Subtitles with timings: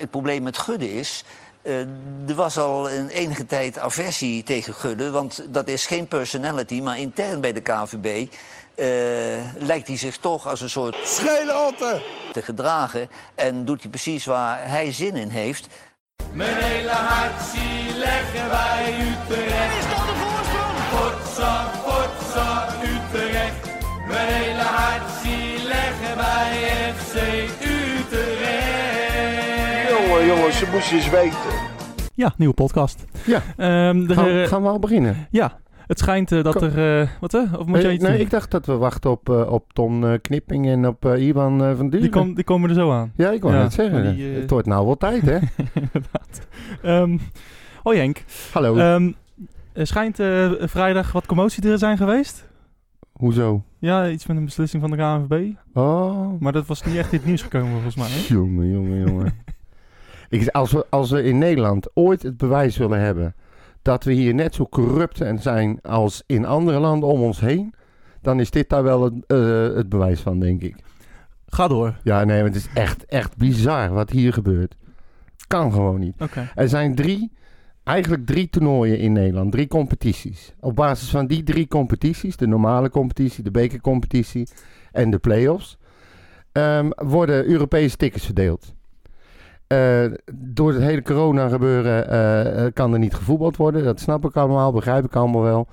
[0.00, 1.24] Het probleem met Gudde is.
[1.62, 1.80] Uh,
[2.28, 6.98] er was al een enige tijd aversie tegen Gudde, want dat is geen personality, maar
[6.98, 8.06] intern bij de KVB
[8.76, 8.86] uh,
[9.58, 14.68] lijkt hij zich toch als een soort scheleotten te gedragen en doet hij precies waar
[14.68, 15.66] hij zin in heeft.
[16.32, 19.78] Mijn hele hart zie leggen wij Utrecht.
[19.78, 20.76] Is dat de voorsprong?
[20.90, 23.68] Potsa, potsa, Utrecht.
[24.08, 24.55] Mijn hele
[30.16, 31.38] Jongen, jongens, ze moesten eens weten.
[32.14, 33.04] Ja, nieuwe podcast.
[33.26, 33.42] Ja.
[33.88, 35.26] Um, de, gaan, gaan, we al beginnen?
[35.30, 35.58] Ja.
[35.86, 36.68] Het schijnt uh, dat Kom.
[36.68, 37.00] er...
[37.00, 38.20] Uh, wat, uh, of moet jij iets nee, doen?
[38.20, 42.00] ik dacht dat we wachten op, uh, op Ton Knipping en op Ivan van Duren.
[42.00, 43.12] Die, kom, die komen er zo aan.
[43.16, 44.16] Ja, ik wou Ja, net zeggen.
[44.16, 45.38] die, Het wordt nou wel tijd, hè?
[45.82, 46.46] Inderdaad.
[46.84, 47.20] Um,
[47.82, 48.24] hoi Henk.
[48.52, 48.94] Hallo.
[48.94, 49.14] Um,
[49.72, 52.48] er schijnt uh, vrijdag wat commotie te zijn geweest.
[53.12, 53.62] Hoezo?
[53.78, 55.54] Ja, iets met een beslissing van de KNVB.
[55.74, 56.40] Oh.
[56.40, 58.08] Maar dat was niet echt in het nieuws gekomen volgens mij.
[58.08, 58.34] Hè?
[58.34, 59.34] Jongen, jongen, jongen.
[60.40, 63.34] ik, als, we, als we in Nederland ooit het bewijs willen hebben
[63.82, 67.74] dat we hier net zo corrupt zijn als in andere landen om ons heen,
[68.22, 70.76] dan is dit daar wel het, uh, het bewijs van, denk ik.
[71.46, 71.96] Ga door.
[72.02, 74.76] Ja, nee, maar het is echt, echt bizar wat hier gebeurt.
[75.46, 76.14] Kan gewoon niet.
[76.18, 76.48] Okay.
[76.54, 77.32] Er zijn drie,
[77.84, 80.54] eigenlijk drie toernooien in Nederland, drie competities.
[80.60, 84.48] Op basis van die drie competities, de normale competitie, de bekercompetitie
[84.92, 85.78] en de play-offs,
[86.52, 88.74] um, worden Europese tickets verdeeld.
[89.68, 92.12] Uh, door het hele corona gebeuren
[92.64, 93.84] uh, kan er niet gevoetbald worden.
[93.84, 95.66] Dat snap ik allemaal, begrijp ik allemaal wel.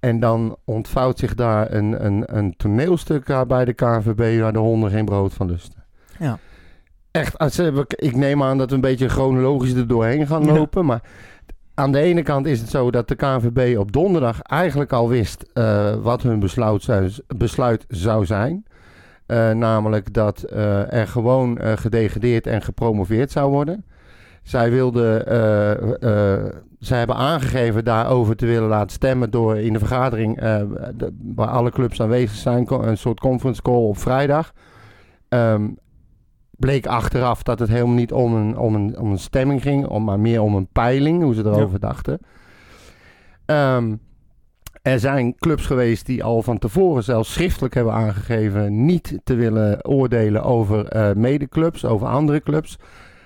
[0.00, 4.90] En dan ontvouwt zich daar een, een, een toneelstuk bij de KNVB waar de honden
[4.90, 5.84] geen brood van lusten.
[6.18, 6.38] Ja.
[7.10, 10.80] Echt, als, ik neem aan dat we een beetje chronologisch er doorheen gaan lopen.
[10.80, 10.86] Ja.
[10.86, 11.02] Maar
[11.74, 15.44] aan de ene kant is het zo dat de KNVB op donderdag eigenlijk al wist
[15.54, 18.64] uh, wat hun besluit besluit zou zijn.
[19.32, 23.84] Uh, namelijk dat uh, er gewoon uh, gedegradeerd en gepromoveerd zou worden.
[24.42, 25.24] Zij wilden,
[26.78, 30.40] zij hebben aangegeven daarover te willen laten stemmen door in de vergadering
[30.96, 34.52] de, waar alle clubs aanwezig zijn, een soort conference call op vrijdag.
[35.28, 35.78] Um,
[36.50, 40.04] bleek achteraf dat het helemaal niet om een, om een, om een stemming ging, om,
[40.04, 41.88] maar meer om een peiling, hoe ze erover ja.
[41.88, 42.18] dachten.
[43.46, 44.00] Um,
[44.82, 49.84] er zijn clubs geweest die al van tevoren zelfs schriftelijk hebben aangegeven niet te willen
[49.84, 52.78] oordelen over uh, medeclubs, over andere clubs.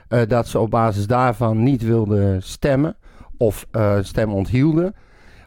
[0.08, 2.96] Uh, dat ze op basis daarvan niet wilden stemmen
[3.36, 4.94] of uh, stem onthielden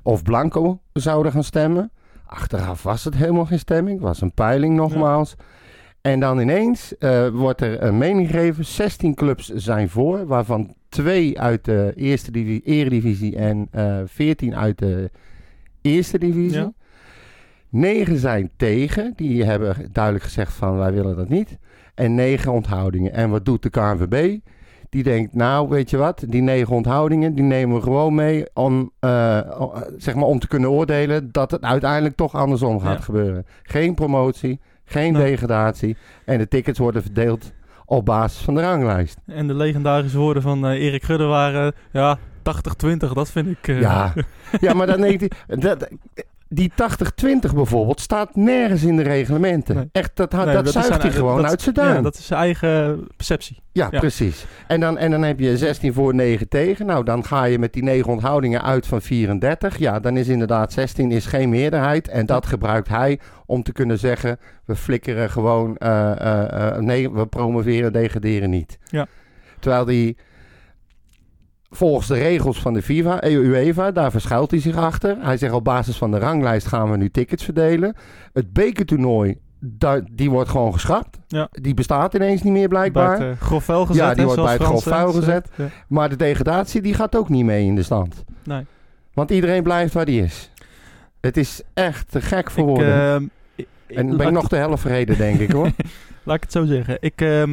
[0.03, 1.91] of blanco zouden gaan stemmen.
[2.25, 5.35] Achteraf was het helemaal geen stemming, was een peiling nogmaals.
[5.37, 5.43] Ja.
[6.01, 6.93] En dan ineens
[7.31, 12.61] wordt er een mening gegeven, 16 clubs zijn voor, waarvan twee uit de eerste divi
[12.63, 13.69] eredivisie en
[14.05, 15.11] 14 uit de
[15.81, 16.59] eerste divisie.
[16.59, 16.73] Ja.
[17.69, 19.13] Negen zijn tegen.
[19.15, 21.57] Die hebben duidelijk gezegd van wij willen dat niet.
[21.95, 23.13] En negen onthoudingen.
[23.13, 24.39] En wat doet de KNVB?
[24.89, 28.91] Die denkt, nou weet je wat, die negen onthoudingen, die nemen we gewoon mee om,
[28.99, 29.39] uh,
[29.97, 33.03] zeg maar om te kunnen oordelen dat het uiteindelijk toch andersom gaat ja.
[33.03, 33.45] gebeuren.
[33.63, 35.23] Geen promotie, geen nee.
[35.23, 35.97] degradatie.
[36.25, 37.51] En de tickets worden verdeeld
[37.85, 39.17] op basis van de ranglijst.
[39.25, 42.17] En de legendarische woorden van uh, Erik Gudde waren, ja,
[42.55, 43.67] 80-20, dat vind ik...
[43.67, 43.81] Uh...
[43.81, 44.13] Ja.
[44.59, 45.33] ja, maar dan denk ik...
[45.47, 45.87] Dat,
[46.49, 49.75] die 80-20 bijvoorbeeld staat nergens in de reglementen.
[49.75, 49.89] Nee.
[49.91, 51.95] Echt, dat, nee, dat, zuigt hij gewoon dat, uit zijn duim.
[51.95, 53.57] Ja, dat is zijn eigen perceptie.
[53.71, 54.45] Ja, ja, precies.
[54.67, 56.85] En dan, en dan heb je 16 voor, 9 tegen.
[56.85, 59.77] Nou, dan ga je met die 9 onthoudingen uit van 34.
[59.77, 62.07] Ja, dan is inderdaad 16 is geen meerderheid.
[62.07, 64.39] En dat gebruikt hij om te kunnen zeggen...
[64.65, 65.75] we flikkeren gewoon...
[65.79, 68.77] Uh, uh, uh, nee, we promoveren, degraderen niet.
[68.85, 69.07] Ja.
[69.59, 70.17] Terwijl die
[71.69, 75.17] volgens de regels van de FIFA, UEFA, daar verschuilt hij zich achter.
[75.19, 77.95] Hij zegt op basis van de ranglijst gaan we nu tickets verdelen.
[78.33, 81.17] Het bekertoernooi, daar, die wordt gewoon geschrapt.
[81.27, 81.47] Ja.
[81.51, 83.17] Die bestaat ineens niet meer blijkbaar.
[83.17, 84.03] Bij het uh, grof vuil gezet.
[84.03, 85.49] Ja, die wordt bij het grof vuil gezet.
[85.55, 85.67] Ja.
[85.87, 88.23] Maar de degradatie die gaat ook niet mee in de stand.
[88.43, 88.65] Nee.
[89.13, 90.51] Want iedereen blijft waar die is.
[91.21, 93.31] Het is echt te gek voor woorden.
[93.55, 95.71] Uh, en ben ik nog de helft verreden, denk ik hoor.
[96.23, 96.97] Laat ik het zo zeggen.
[96.99, 97.43] Ik, uh,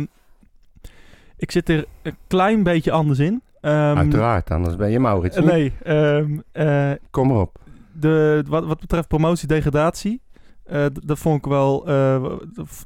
[1.37, 3.43] ik zit er een klein beetje anders in.
[3.61, 5.37] Um, Uiteraard, anders ben je Maurits.
[5.37, 5.47] Niet?
[5.47, 5.73] Nee.
[5.87, 7.59] Um, uh, Kom maar op.
[7.93, 10.23] De, wat, wat betreft promotie-degradatie,
[10.73, 12.33] uh, dat vond ik wel uh,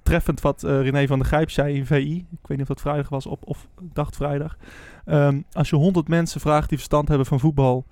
[0.03, 2.17] treffend wat René van der Grijp zei in VI.
[2.17, 4.57] Ik weet niet of dat vrijdag was op, of dacht vrijdag.
[5.07, 7.87] Um, als je honderd mensen vraagt die verstand hebben van voetbal,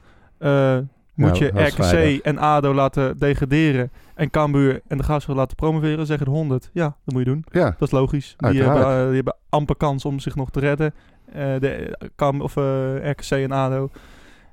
[1.18, 6.26] moet je RKC en ADO laten degraderen en Cambuur en de Graafschap laten promoveren, zeggen
[6.26, 6.70] de 100.
[6.72, 7.44] Ja, dat moet je doen.
[7.50, 8.34] Ja, dat is logisch.
[8.36, 10.94] Die hebben, die hebben amper kans om zich nog te redden.
[11.28, 13.90] Uh, de Kam of uh, RKC en ADO.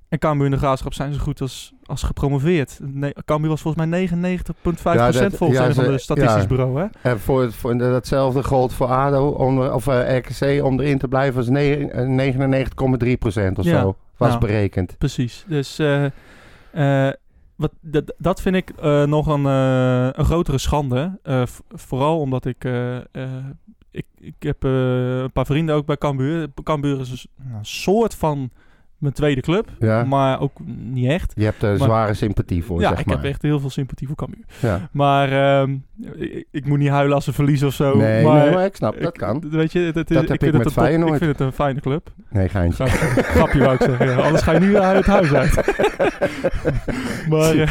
[0.09, 2.79] En Cambuur en de Graafschap zijn zo goed als, als gepromoveerd.
[2.81, 4.13] Nee, Cambuur was volgens mij 99,5%
[4.83, 6.47] Ja, dat- volgens ja, een van de statistisch ja.
[6.47, 6.79] bureau.
[6.79, 6.85] Hè?
[7.09, 11.35] En voor, voor datzelfde gold voor ADO, om, of eh, RKC, om erin te blijven,
[11.35, 13.95] was ne- eh, 99,3% of zo.
[14.17, 14.39] Was Nou.
[14.39, 14.95] berekend.
[14.97, 15.45] Precies.
[15.47, 16.11] Dus eh, eh,
[17.55, 21.19] wat, dat, dat vind ik eh, nog een, eh, een grotere schande.
[21.23, 23.03] Eh, vooral omdat ik, eh, eh,
[23.91, 24.05] ik...
[24.19, 24.71] Ik heb eh,
[25.19, 26.47] een paar vrienden ook bij Cambuur.
[26.63, 28.49] Cambuur is een soort van
[28.97, 29.69] mijn tweede club.
[29.79, 30.03] Ja.
[30.03, 31.33] Maar ook niet echt.
[31.35, 33.15] Je hebt er zware sympathie voor, ja, zeg ik maar.
[33.15, 34.45] heb echt heel veel sympathie voor Cambuur.
[34.61, 34.89] Ja.
[34.91, 35.77] Maar ehm,
[36.15, 37.97] ik, ik moet niet huilen als ze verliezen of zo.
[37.97, 39.43] Nee, maar, nee, maar ik snap, dat ik- kan.
[39.49, 41.11] Weet je, Dat ik heb vind ik met Feyenoord.
[41.11, 42.09] Ik vind het een fijne club.
[42.29, 42.85] Nee, geintje.
[42.87, 44.05] Grapje, grapje wou ik zeggen.
[44.09, 44.15] ja.
[44.15, 45.53] Anders ga je nu uit het huis uit.
[47.29, 47.69] maar eh,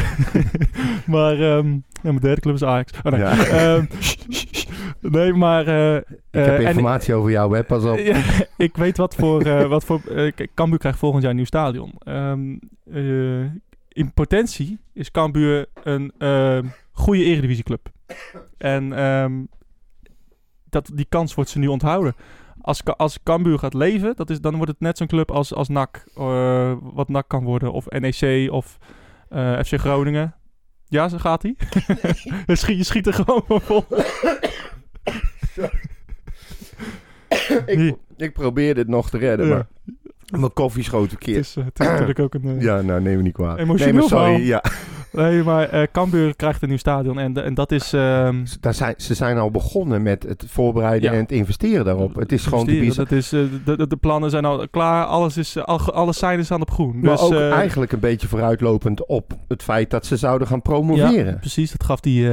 [1.15, 2.91] maar ehm, ja, mijn derde club is Ajax.
[3.03, 3.21] Oh, nee.
[3.21, 3.45] Ja.
[3.45, 3.85] Ehm,
[5.01, 5.67] nee, maar...
[5.67, 7.97] eh, Ik eh, heb informatie over jou, hè, pas op.
[8.57, 9.41] ik weet wat voor...
[9.41, 11.93] eh wat voor eh, Cambuur krijgt volgend jaar een nieuw stadion.
[11.99, 12.55] Ehm,
[12.93, 13.39] eh,
[13.89, 16.11] in potentie is Cambuur een
[16.95, 17.87] goede eredivisieclub.
[18.57, 19.33] En ehm,
[20.69, 22.15] dat, die kans wordt ze nu onthouden.
[22.61, 25.67] Als, als Cambuur gaat leven, dat is, dan wordt het net zo'n club als, als
[25.69, 26.05] NAC.
[26.15, 27.71] eh, wat NAC kan worden.
[27.71, 28.77] Of NEC of
[29.29, 30.35] eh, FC Groningen.
[30.87, 31.55] Ja, zo gaat hij.
[32.47, 33.85] je, schiet, je schiet er gewoon van vol.
[37.65, 39.53] ik, ik probeer dit nog te redden, Ja.
[40.31, 41.37] maar mijn koffie schoot Het verkeerd.
[41.37, 42.59] is, het is natuurlijk ook een...
[42.59, 43.57] Ja, nou, neem me niet kwaad.
[43.57, 44.63] Emotioneel nee, sorry, ja.
[45.15, 47.19] Nee, maar eh Cambuur krijgt een nieuw stadion.
[47.19, 47.93] En, en dat is...
[47.93, 51.15] ehm, Daar zijn, ze zijn al begonnen met het voorbereiden Ja.
[51.15, 52.15] en het investeren daarop.
[52.15, 52.93] Het is gewoon te.
[52.95, 55.05] Dat is, eh, de, de, de plannen zijn al klaar.
[55.05, 56.99] Alles is, al, alles zijn is aan op groen.
[56.99, 60.61] Maar dus, ook eh, eigenlijk een beetje vooruitlopend op het feit dat ze zouden gaan
[60.61, 61.25] promoveren.
[61.25, 61.71] Ja, precies.
[61.71, 62.27] Dat gaf die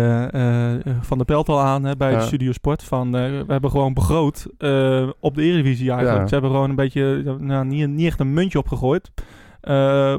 [1.00, 2.18] Van der Pelt al aan hè, bij Ja.
[2.18, 2.82] de Studio Sport.
[2.82, 4.46] Van, we hebben gewoon begroot
[5.20, 6.28] op de Eredivisie eigenlijk.
[6.28, 9.10] Ze hebben gewoon een beetje, nou, niet, niet echt een muntje opgegooid.
[9.62, 9.74] Eh,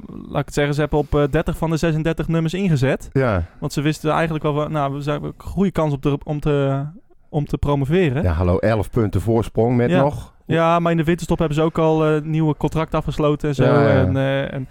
[0.08, 3.10] laat ik het zeggen, ze hebben op eh, 30 van de 36 nummers ingezet.
[3.14, 3.44] Ja.
[3.60, 6.86] Want ze wisten eigenlijk wel, nou, we zijn een goede kans op te, om, te,
[7.30, 8.24] om te promoveren.
[8.24, 10.02] ja, hallo, 11 punten voorsprong met Ja.
[10.02, 10.34] nog.
[10.46, 13.64] Ja, maar in de winterstop hebben ze ook al eh nieuwe contract afgesloten en zo.
[13.64, 13.88] Ja.
[13.88, 14.68] En, eh, en in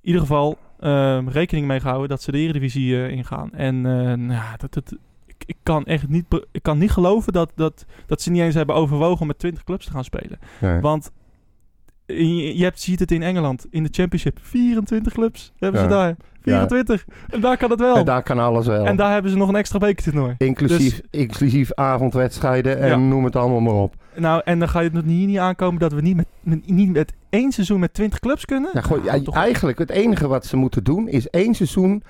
[0.00, 3.52] ieder geval ehm, rekening mee gehouden dat ze de Eredivisie eh, ingaan.
[3.52, 4.96] En eh, nou, ja, dat, dat,
[5.26, 8.54] ik, ik kan echt niet, ik kan niet geloven dat, dat, dat ze niet eens
[8.54, 10.38] hebben overwogen om met 20 clubs te gaan spelen.
[10.80, 11.10] Want
[12.16, 15.86] je, je hebt, ziet het in Engeland, in de Championship, 24 clubs hebben Ja.
[15.88, 16.16] ze daar.
[16.42, 17.04] 24.
[17.30, 17.96] En daar kan het wel.
[17.96, 18.86] En daar kan alles wel.
[18.86, 20.34] En daar hebben ze nog een extra bekertoernooi.
[20.38, 22.96] inclusief, inclusief avondwedstrijden en Ja.
[22.96, 23.94] noem het allemaal maar op.
[24.16, 26.70] Nou, en dan ga je het nog hier niet aankomen dat we niet met, met,
[26.70, 28.70] niet met één seizoen met 20 clubs kunnen.
[28.72, 32.02] Ja, ja, Nou, toch- eigenlijk het enige wat ze moeten doen is één seizoen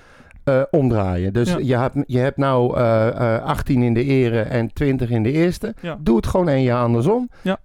[0.45, 1.33] eh, omdraaien.
[1.33, 1.59] Dus Ja.
[1.59, 5.33] je, hebt, je hebt nou eh, eh, 18 in de ere en 20 in de
[5.33, 5.75] eerste.
[5.81, 5.97] Ja.
[6.01, 7.29] Doe het gewoon één jaar andersom.
[7.43, 7.59] Ja.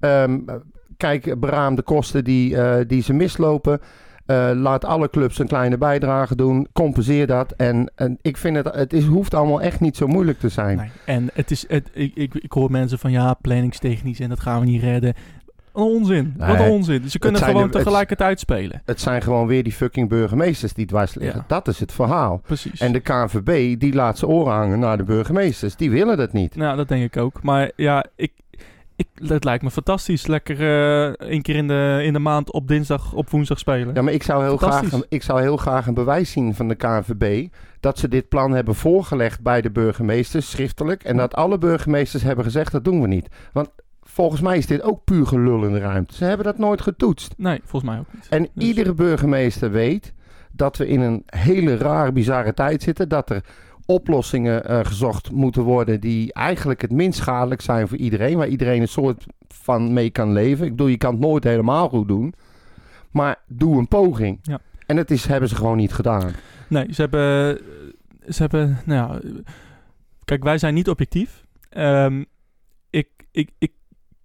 [0.97, 3.79] Kijk, beraam de kosten die, eh, die ze mislopen.
[4.25, 6.67] Eh, laat alle clubs een kleine bijdrage doen.
[6.73, 7.51] Compenseer dat.
[7.51, 10.77] En, en ik vind het, het is, hoeft allemaal echt niet zo moeilijk te zijn.
[10.77, 10.89] Nee.
[11.05, 14.59] En het is, het, ik, ik, ik hoor mensen van ja, planningstechnisch en dat gaan
[14.59, 15.13] we niet redden.
[15.71, 16.33] Onzin.
[16.38, 16.69] Wat Nee.
[16.71, 17.09] onzin.
[17.09, 18.81] Ze kunnen gewoon de- tegelijkertijd spelen.
[18.85, 21.39] Het zijn gewoon weer die fucking burgemeesters die dwars liggen.
[21.39, 21.45] Ja.
[21.47, 22.41] Dat is het verhaal.
[22.45, 22.79] Precies.
[22.79, 25.75] En de KNVB die laat zijn oren hangen naar de burgemeesters.
[25.75, 26.55] Die willen dat niet.
[26.55, 27.43] Nou, dat denk ik ook.
[27.43, 28.31] Maar ja, ik,
[28.97, 30.27] ik, het lijkt me fantastisch.
[30.27, 33.94] Lekker eh één keer in de, in de maand op dinsdag, op woensdag spelen.
[33.94, 36.67] Ja, maar ik zou, heel graag een, ik zou heel graag een bewijs zien van
[36.67, 37.47] de KNVB...
[37.79, 41.03] dat ze dit plan hebben voorgelegd bij de burgemeesters, schriftelijk...
[41.03, 43.27] en dat alle burgemeesters hebben gezegd, dat doen we niet.
[43.53, 43.69] Want
[44.01, 46.15] volgens mij is dit ook puur gelul in de ruimte.
[46.15, 47.33] Ze hebben dat nooit getoetst.
[47.38, 48.27] Nee, volgens mij ook niet.
[48.29, 50.13] En Dus- iedere burgemeester weet
[50.51, 53.10] dat we in een hele rare, bizarre tijd zitten...
[53.10, 53.43] dat er
[53.88, 56.00] oplossingen eh, gezocht moeten worden...
[56.00, 58.38] die eigenlijk het minst schadelijk zijn voor iedereen...
[58.38, 60.65] waar iedereen een soort van mee kan leven.
[60.65, 62.34] Ik bedoel, je kan het nooit helemaal goed doen...
[63.12, 64.39] maar doe een poging.
[64.41, 64.60] Ja.
[64.86, 66.32] En dat is, hebben ze gewoon niet gedaan.
[66.67, 67.58] Nee, ze hebben,
[68.29, 69.29] ze hebben, nou ja,
[70.25, 71.44] kijk, wij zijn niet objectief.
[71.70, 72.24] Ehm,
[72.89, 73.72] ik, ik, ik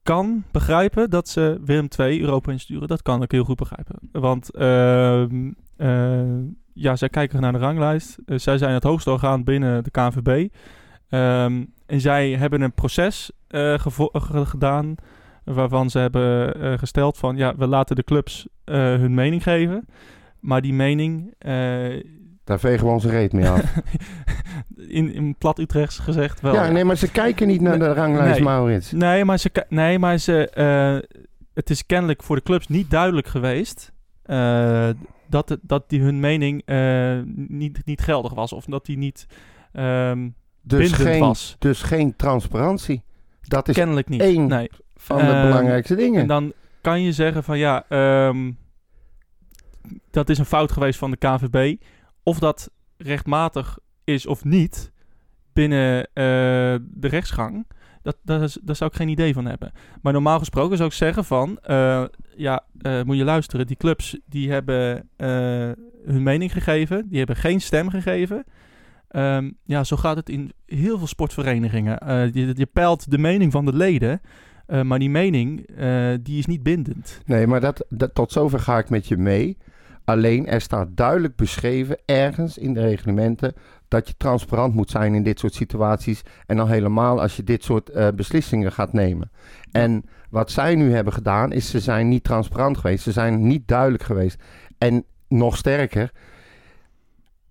[0.02, 2.88] kan begrijpen dat ze Willem II Europa insturen.
[2.88, 3.97] Dat kan ik heel goed begrijpen.
[4.12, 6.38] Want ehm, eh,
[6.73, 8.19] ja, zij kijken naar de ranglijst.
[8.26, 10.49] Eh, zij zijn het hoogste orgaan binnen de KNVB.
[11.09, 14.95] Ehm, en zij hebben een proces eh, ge- gedaan
[15.45, 19.87] waarvan ze hebben eh, gesteld van ja, we laten de clubs eh, hun mening geven.
[20.41, 21.52] Maar die mening, eh,
[22.45, 23.62] Daar vegen we onze reet mee af.
[24.88, 26.55] in, in plat Utrechts gezegd wel.
[26.55, 28.43] ja, nee, maar ze kijken niet naar de ranglijst, Nee.
[28.43, 28.93] Maurits.
[28.93, 31.19] Nee, maar ze, nee, maar ze, eh,
[31.55, 33.91] het is kennelijk voor de clubs niet duidelijk geweest
[34.32, 34.88] eh,
[35.26, 38.52] dat, dat die hun mening eh, niet, niet geldig was.
[38.52, 39.26] Of dat die niet
[39.72, 40.28] ehm
[40.62, 41.56] Dus bindend geen, was.
[41.58, 43.02] dus geen transparantie.
[43.42, 44.20] Dat is Kennelijk niet.
[44.20, 44.70] één Nee.
[44.96, 46.20] van de Ehm, belangrijkste dingen.
[46.20, 48.52] En dan kan je zeggen van ja, ehm,
[50.10, 51.76] dat is een fout geweest van de KVB.
[52.22, 54.92] Of dat rechtmatig is of niet
[55.52, 56.24] binnen eh,
[56.80, 57.66] de rechtsgang,
[58.02, 59.73] dat, dat daar zou ik geen idee van hebben.
[60.02, 62.04] Maar normaal gesproken zou ik zeggen van, eh,
[62.37, 65.28] ja, eh, moet je luisteren, die clubs die hebben eh,
[66.04, 68.44] hun mening gegeven, die hebben geen stem gegeven.
[69.09, 71.99] Ehm, ja, zo gaat het in heel veel sportverenigingen.
[72.35, 74.21] Je, je peilt de mening van de leden,
[74.82, 75.66] maar die mening
[76.23, 77.21] die is niet bindend.
[77.26, 79.59] Nee, maar dat, dat, tot zover ga ik met je mee.
[80.04, 83.54] Alleen er staat duidelijk beschreven ergens in de reglementen
[83.88, 86.23] dat je transparant moet zijn in dit soort situaties.
[86.47, 89.30] En dan helemaal als je dit soort eh, beslissingen gaat nemen.
[89.71, 93.02] En wat zij nu hebben gedaan is ze zijn niet transparant geweest.
[93.02, 94.42] Ze zijn niet duidelijk geweest.
[94.78, 96.12] En nog sterker,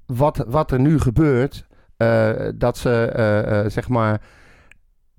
[0.05, 1.67] wat, wat er nu gebeurt,
[1.98, 4.22] eh, dat ze eh, zeg maar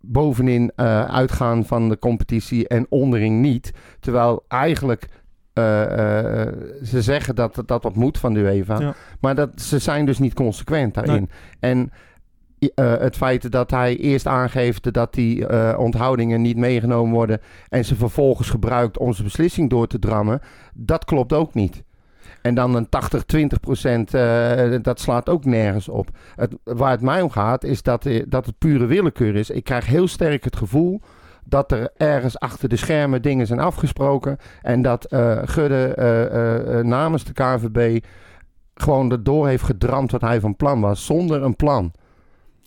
[0.01, 3.71] bovenin uitgaan van de competitie en onderin niet.
[4.01, 5.09] Terwijl eigenlijk
[5.53, 8.81] eh, eh, ze zeggen dat dat wat moet van de UEFA.
[8.81, 8.95] Ja.
[9.21, 11.31] Maar dat, ze zijn dus niet consequent daarin.
[11.61, 11.93] En
[12.75, 17.41] eh, het feit dat hij eerst aangeeft dat die eh, onthoudingen niet meegenomen worden...
[17.69, 20.41] en ze vervolgens gebruikt om zijn beslissing door te drammen...
[20.75, 21.83] dat klopt ook niet.
[22.43, 26.09] En dan een 80, 20 procent, eh, dat slaat ook nergens op.
[26.37, 29.51] Het, waar het mij om gaat, is dat, eh, dat het pure willekeur is.
[29.51, 31.01] Ik krijg heel sterk het gevoel
[31.45, 34.37] dat er ergens achter de schermen dingen zijn afgesproken.
[34.63, 38.05] En dat eh Gudde eh, eh, namens de KNVB
[38.75, 41.05] gewoon erdoor heeft gedramd wat hij van plan was.
[41.05, 41.93] Zonder een plan.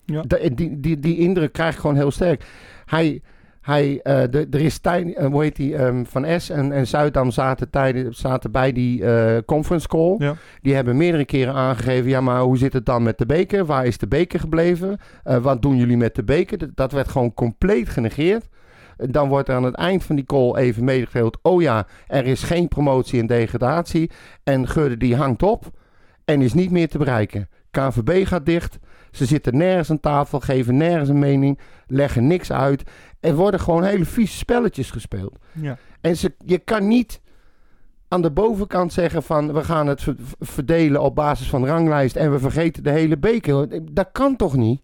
[0.06, 0.22] Ja.
[0.54, 2.44] Die, die, die indruk krijg ik gewoon heel sterk.
[2.86, 3.22] Hij,
[3.62, 7.70] hij, de- er is tijd, hoe heet die, ehm, Van S en, en Zuidam zaten,
[7.70, 9.04] tijden, zaten bij die
[9.46, 10.16] conference call.
[10.18, 10.36] Ja.
[10.62, 13.66] Die hebben meerdere keren aangegeven, ja maar hoe zit het dan met de beker?
[13.66, 14.98] Waar is de beker gebleven?
[15.42, 16.58] Wat doen jullie met de beker?
[16.58, 18.48] Dat, dat werd gewoon compleet genegeerd.
[18.98, 22.44] Dan wordt er aan het eind van die call even medegedeeld, oh ja, er is
[22.44, 24.12] geen promotie en degradatie.
[24.44, 25.72] En Gudde die hangt op
[26.26, 27.50] en is niet meer te bereiken.
[27.72, 28.78] KVB gaat dicht.
[29.12, 32.84] Ze zitten nergens aan tafel, geven nergens een mening, leggen niks uit.
[33.20, 35.38] Er worden gewoon hele vieze spelletjes gespeeld.
[35.52, 35.78] Ja.
[36.02, 37.22] En ze, je kan niet
[38.08, 42.32] aan de bovenkant zeggen van we gaan het ver- verdelen op basis van ranglijst en
[42.32, 43.68] we vergeten de hele beker.
[43.94, 44.82] Dat kan toch niet?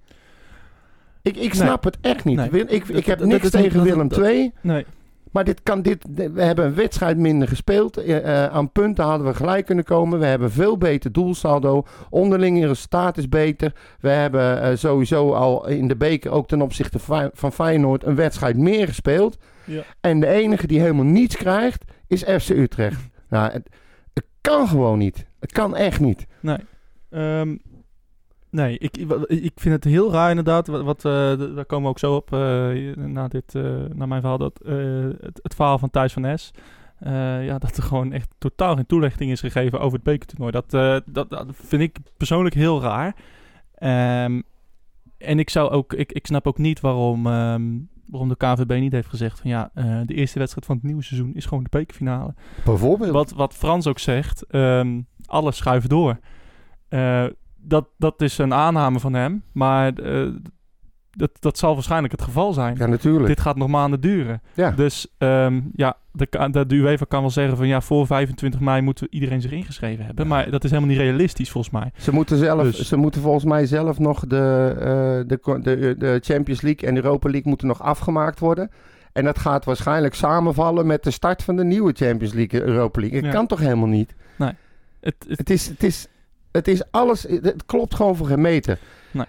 [1.22, 2.52] Ik, ik snap het echt niet.
[2.52, 2.66] Nee.
[2.66, 4.52] Ik, ik heb dat- niks dat tegen dat- Willem II.
[4.62, 4.86] Nee.
[5.32, 7.98] Maar dit kan, dit, we hebben een wedstrijd minder gespeeld.
[7.98, 10.20] Eh, eh, aan punten hadden we gelijk kunnen komen.
[10.20, 11.84] We hebben veel beter doelsaldo.
[12.10, 13.74] Onderlinge resultaat is beter.
[14.00, 17.00] We hebben eh, sowieso al in de beker, ook ten opzichte
[17.34, 19.38] van Feyenoord, een wedstrijd meer gespeeld.
[19.66, 19.82] Ja.
[20.02, 23.02] En de enige die helemaal niets krijgt, is FC Utrecht.
[23.30, 23.70] Nou, het,
[24.14, 25.26] het kan gewoon niet.
[25.40, 26.26] Het kan echt niet.
[26.40, 26.58] Nee.
[27.10, 27.56] Ehm,
[28.52, 30.68] nee, ik, ik vind het heel raar inderdaad.
[30.68, 31.12] Wat, wat, eh,
[31.56, 32.40] daar komen we ook zo op eh,
[32.96, 34.38] na, dit, eh, na mijn verhaal.
[34.38, 34.60] Dat,
[35.22, 36.52] het, het verhaal van Thijs van Es.
[37.00, 40.52] eh, ja, dat er gewoon echt totaal geen toelichting is gegeven over het bekertoernooi.
[40.52, 40.70] Dat,
[41.06, 43.16] dat, dat vind ik persoonlijk heel raar.
[43.76, 44.42] Ehm,
[45.18, 47.64] en ik, zou ook, ik, ik snap ook niet waarom, ehm,
[48.08, 49.72] waarom de KVB niet heeft gezegd van ja,
[50.06, 52.34] de eerste wedstrijd van het nieuwe seizoen is gewoon de bekerfinale.
[52.66, 53.12] Bijvoorbeeld.
[53.12, 56.20] Wat, wat Frans ook zegt, ehm, alles schuift door.
[56.90, 57.26] Eh,
[57.62, 60.28] dat, dat is een aanname van hem, maar eh,
[61.12, 62.76] dat, dat zal waarschijnlijk het geval zijn.
[62.78, 63.28] Ja, natuurlijk.
[63.28, 64.42] Dit gaat nog maanden duren.
[64.54, 64.72] Ja.
[64.72, 68.82] Dus ehm, ja, de, de, de UEFA kan wel zeggen van ja, voor 25 mei
[68.82, 70.28] moet iedereen zich ingeschreven hebben.
[70.28, 71.92] Maar dat is helemaal niet realistisch volgens mij.
[71.98, 76.20] Ze moeten, zelf, Dus- ze moeten volgens mij zelf nog de, eh, de, de, de
[76.24, 78.72] Champions League en de Europa League moeten nog afgemaakt worden.
[79.14, 83.18] En dat gaat waarschijnlijk samenvallen met de start van de nieuwe Champions League, Europa League.
[83.18, 83.34] Het Ja.
[83.34, 84.16] kan toch helemaal niet?
[84.38, 84.56] Het,
[85.28, 86.08] het, Het is, het is,
[86.52, 88.80] het is alles, het klopt gewoon voor geen meter.
[89.12, 89.26] Nee.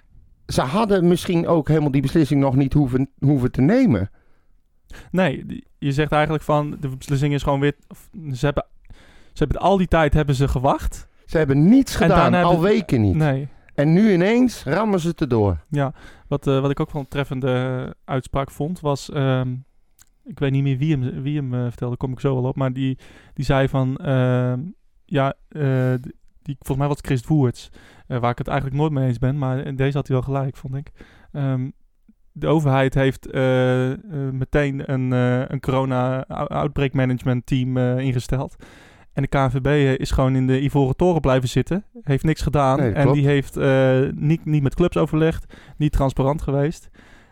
[0.47, 4.11] Ze hadden misschien ook helemaal die beslissing nog niet hoeven, hoeven te nemen.
[5.11, 7.75] nee, je zegt eigenlijk van de beslissing is gewoon weer.
[8.33, 8.67] Ze hebben,
[9.33, 11.09] ze hebben al die tijd hebben ze gewacht.
[11.26, 13.14] Ze hebben niets gedaan, al weken niet.
[13.14, 13.49] Nee.
[13.75, 15.64] En nu ineens rammen ze het erdoor.
[15.69, 15.93] Ja,
[16.29, 19.11] wat, eh, wat ik ook wel een treffende uitspraak vond, was...
[19.11, 19.55] ehm,
[20.25, 22.45] ik weet niet meer wie hem, wie hem eh, vertelde, daar kom ik zo wel
[22.45, 22.57] op.
[22.57, 22.99] Maar die,
[23.35, 23.97] die zei van...
[23.97, 24.61] ehm,
[25.05, 25.95] ja, eh,
[26.42, 27.70] die, volgens mij was het Chris Woerts.
[28.06, 29.38] eh, waar ik het eigenlijk nooit mee eens ben.
[29.38, 30.90] Maar in deze had hij wel gelijk, vond ik.
[31.32, 31.70] Ehm,
[32.32, 33.99] de overheid heeft eh, eh,
[34.32, 35.11] meteen een,
[35.52, 38.56] een corona-outbreak management team ingesteld.
[39.12, 41.84] En de KNVB is gewoon in de Ivoren Toren blijven zitten.
[42.02, 42.78] Heeft niks gedaan.
[42.78, 43.56] Nee, en die heeft
[44.14, 45.54] niet, niet met clubs overlegd.
[45.76, 46.90] Niet transparant geweest.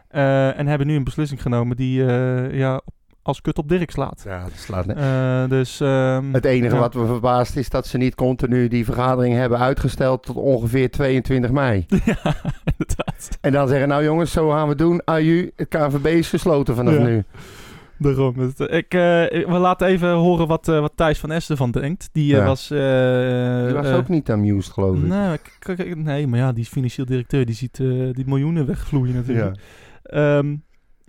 [0.08, 2.04] En hebben nu een beslissing genomen die
[2.52, 2.80] ja,
[3.22, 4.22] als kut op Dirk slaat.
[4.24, 4.96] Ja, dat slaat net.
[4.96, 6.80] Eh, dus ehm, Het enige ja.
[6.80, 11.50] wat me verbaast is dat ze niet continu die vergadering hebben uitgesteld tot ongeveer 22
[11.50, 11.86] mei.
[12.04, 12.34] ja,
[12.64, 13.38] inderdaad.
[13.40, 15.02] En dan zeggen, nou jongens, zo gaan we doen.
[15.04, 17.02] Aju, het KNVB is gesloten vanaf Ja.
[17.02, 17.24] nu.
[17.98, 18.34] Daarom.
[18.56, 19.00] Ik, eh,
[19.46, 22.08] we laten even horen wat, eh, wat Thijs van Esten van denkt.
[22.12, 22.44] Die Ja.
[22.44, 22.68] was...
[22.68, 25.02] Die was ook niet amused, geloof ik.
[25.76, 27.46] Nee, nee, maar ja, die is financieel directeur.
[27.46, 27.76] Die ziet
[28.12, 29.56] die miljoenen wegvloeien natuurlijk.
[30.02, 30.38] Ja.
[30.38, 30.54] Ehm,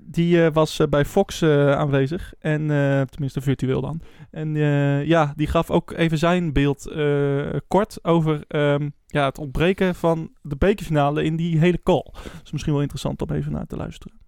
[0.04, 2.34] die eh, was eh, bij Fox eh, aanwezig.
[2.40, 2.68] En
[3.10, 4.02] tenminste virtueel dan.
[4.32, 4.56] En
[5.06, 6.92] ja, die gaf ook even zijn beeld
[7.68, 12.10] kort over ehm, ja, het ontbreken van de bekerfinale in die hele call.
[12.14, 14.20] Dat is misschien wel interessant om even naar te luisteren.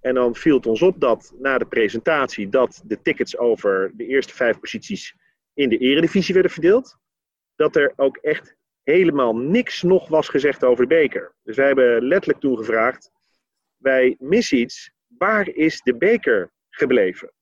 [0.00, 4.06] En dan viel het ons op dat na de presentatie dat de tickets over de
[4.06, 5.16] eerste vijf posities
[5.54, 6.98] in de eredivisie werden verdeeld.
[7.56, 11.34] Dat er ook echt helemaal niks nog was gezegd over de beker.
[11.42, 13.10] Dus wij hebben letterlijk toen gevraagd,
[13.76, 17.32] wij missen iets, waar is de beker gebleven?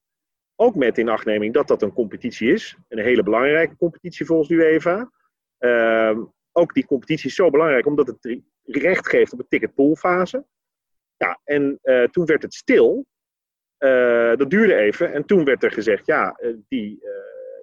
[0.57, 5.11] Ook met inachtneming dat dat een competitie is, een hele belangrijke competitie volgens de UEFA.
[5.59, 10.47] Ehm, ook die competitie is zo belangrijk omdat het recht geeft op een ticketpoolfase.
[11.17, 13.07] Ja, en eh, toen werd het stil.
[13.77, 15.13] Eh, dat duurde even.
[15.13, 17.03] En toen werd er gezegd, ja, eh, die,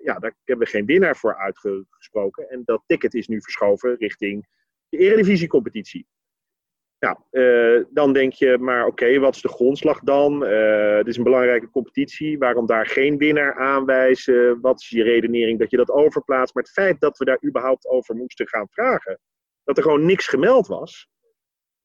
[0.04, 2.50] ja, daar hebben we geen winnaar voor uitgesproken.
[2.50, 4.48] En dat ticket is nu verschoven richting
[4.90, 6.08] de Eredivisie-competitie.
[7.02, 7.18] Nou,
[7.90, 10.46] dan denk je, maar oké, wat is de grondslag dan?
[10.46, 12.38] Eh het is een belangrijke competitie.
[12.38, 14.62] Waarom daar geen winnaar aanwijzen?
[14.62, 16.54] Wat is je redenering dat je dat overplaatst?
[16.54, 19.20] Maar het feit dat we daar überhaupt over moesten gaan vragen,
[19.64, 21.08] dat er gewoon niks gemeld was,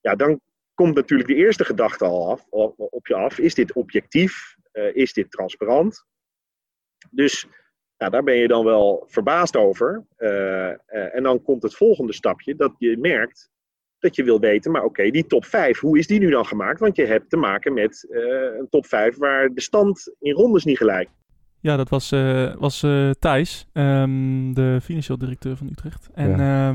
[0.00, 0.40] ja, dan
[0.74, 2.46] komt natuurlijk de eerste gedachte al af,
[2.76, 3.38] op je af.
[3.38, 4.56] Is dit objectief?
[4.72, 6.04] Eh, is dit transparant?
[7.10, 7.46] Dus
[7.96, 10.06] ja, daar ben je dan wel verbaasd over.
[10.86, 13.50] En dan komt het volgende stapje dat je merkt
[13.98, 16.80] dat je wil weten, maar oké, die top 5, hoe is die nu dan gemaakt?
[16.80, 18.20] Want je hebt te maken met eh,
[18.58, 21.08] een top 5 waar de stand in rondes niet gelijk.
[21.60, 26.08] Ja, dat was, eh, was eh, Thijs, ehm, de financieel directeur van Utrecht.
[26.14, 26.72] En Ja.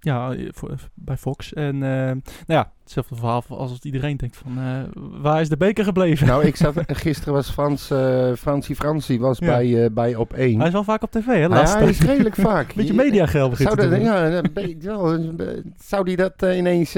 [0.00, 1.52] ja, ja voor, bij Fox.
[1.52, 5.84] En nou ja, hetzelfde verhaal als als iedereen denkt van, eh, waar is de beker
[5.84, 6.26] gebleven?
[6.26, 9.46] Nou, ik zat, gisteren was Frans, eh Fransie Fransie was Ja.
[9.46, 10.56] bij, eh, bij Op 1.
[10.58, 11.32] Hij is wel vaak op tv, hè?
[11.44, 12.74] Ja, hij is redelijk vaak.
[12.74, 14.42] Beetje mediageld begint Zou dat, ja,
[14.80, 15.34] wel,
[15.82, 16.92] zou die dat ineens...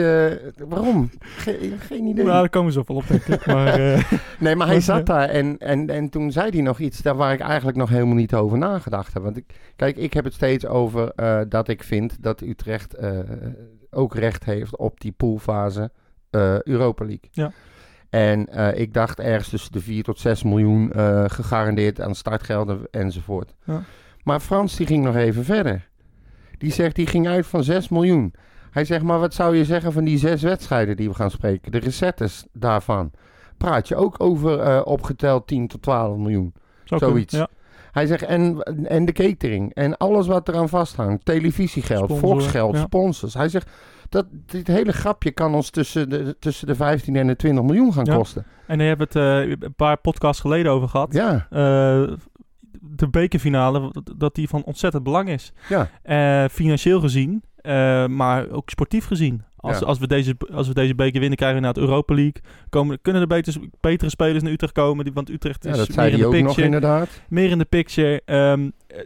[0.69, 1.11] waarom?
[1.21, 2.25] Ge- geen idee.
[2.25, 3.47] Nou, daar komen ze ook wel op, denk ik.
[3.47, 3.79] Maar
[4.39, 7.33] Nee, maar hij zat daar en, en, en toen zei hij nog iets daar waar
[7.33, 9.23] ik eigenlijk nog helemaal niet over nagedacht heb.
[9.23, 9.45] Want ik,
[9.77, 11.13] kijk, ik heb het steeds over
[11.49, 12.97] dat ik vind dat Utrecht
[13.95, 15.91] ook recht heeft op die poolfase
[16.31, 17.29] eh, Europa League.
[17.31, 17.53] Ja.
[18.11, 22.87] En eh, ik dacht ergens tussen de 4 tot 6 miljoen eh, gegarandeerd aan startgelden
[22.91, 23.55] enzovoort.
[23.65, 23.83] Ja.
[24.25, 25.89] Maar Frans die ging nog even verder.
[26.59, 28.35] Die zegt, die ging uit van 6 miljoen.
[28.71, 31.73] Hij zegt, maar wat zou je zeggen van die zes wedstrijden die we gaan spreken?
[31.73, 33.11] De recettes daarvan.
[33.57, 36.55] Praat je ook over opgeteld 10 tot 12 miljoen.
[36.85, 37.35] kunnen, Zoiets.
[37.35, 37.49] Ja.
[37.93, 39.75] Hij zegt, en, en de catering.
[39.75, 41.25] En alles wat eraan vasthangt.
[41.25, 42.81] Televisiegeld, Sponsoren, volksgeld, ja.
[42.81, 43.35] sponsors.
[43.35, 43.71] Hij zegt,
[44.09, 47.93] dat, dit hele grapje kan ons tussen de, tussen de 15 en de 20 miljoen
[47.93, 48.17] gaan Ja.
[48.17, 48.45] kosten.
[48.67, 51.13] En daar hebben we het eh, een paar podcasts geleden over gehad.
[51.13, 52.13] Ja, Eh,
[52.81, 55.53] de bekerfinale, dat- die van ontzettend belang is.
[55.69, 55.89] ja.
[56.03, 57.43] Eh, financieel gezien,
[58.11, 59.43] maar ook sportief gezien.
[59.63, 59.87] Als, Ja.
[59.87, 62.43] als, we deze, als we deze beker winnen, krijgen we naar het Europa League.
[62.69, 65.05] Komen, kunnen er beter, betere spelers naar Utrecht komen?
[65.05, 66.65] die- Want Utrecht ja is dat meer in de ook nog picture.
[66.65, 67.09] inderdaad.
[67.29, 68.23] meer in de picture.
[68.25, 68.99] Ehm, eh,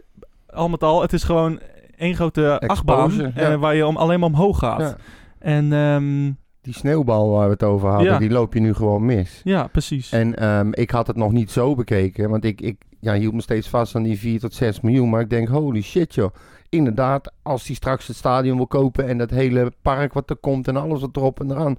[0.47, 1.59] al met al, het is gewoon
[1.97, 3.57] één grote achtbaan eh, ja.
[3.57, 4.79] waar je om, alleen maar omhoog gaat.
[4.79, 4.95] Ja.
[5.39, 8.17] En ehm, Die sneeuwbal waar we het over hadden, Ja.
[8.17, 9.41] die loop je nu gewoon mis.
[9.43, 10.11] ja, precies.
[10.11, 13.41] En ehm, ik had het nog niet zo bekeken, want ik, ik ja, hield me
[13.41, 15.09] steeds vast aan die 4 tot 6 miljoen.
[15.09, 16.33] Maar ik denk, holy shit joh.
[16.69, 20.67] Inderdaad, als hij straks het stadion wil kopen en dat hele park wat er komt
[20.67, 21.77] en alles wat erop en eraan.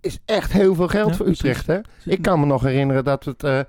[0.00, 1.44] Is echt heel veel geld Ja, voor precies.
[1.44, 1.78] Utrecht hè.
[2.04, 3.60] Ik kan me nog herinneren dat we het eh,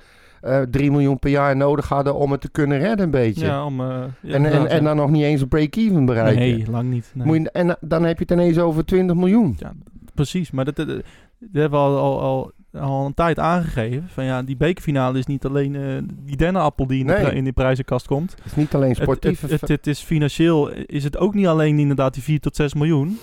[0.45, 3.45] eh, 3 miljoen per jaar nodig hadden om het te kunnen redden een beetje.
[3.45, 6.39] ja, om, eh, ja, en, en, dan nog niet eens een break-even bereiken.
[6.39, 7.11] Nee, lang niet.
[7.13, 7.25] nee.
[7.25, 9.55] Moet je, en dan heb je het ineens over 20 miljoen.
[9.59, 9.73] Ja,
[10.13, 10.51] precies.
[10.51, 11.03] Maar dat, dat, dat
[11.51, 14.07] hebben we al, al, al, al een tijd aangegeven.
[14.09, 15.81] Van ja, die bekerfinale is niet alleen eh,
[16.25, 17.31] die dennenappel die in, de, Nee.
[17.35, 18.31] in prijzenkast komt.
[18.31, 19.41] Het is niet alleen sportief.
[19.41, 22.73] het, het, het is financieel is het ook niet alleen inderdaad die 4 tot 6
[22.73, 23.17] miljoen.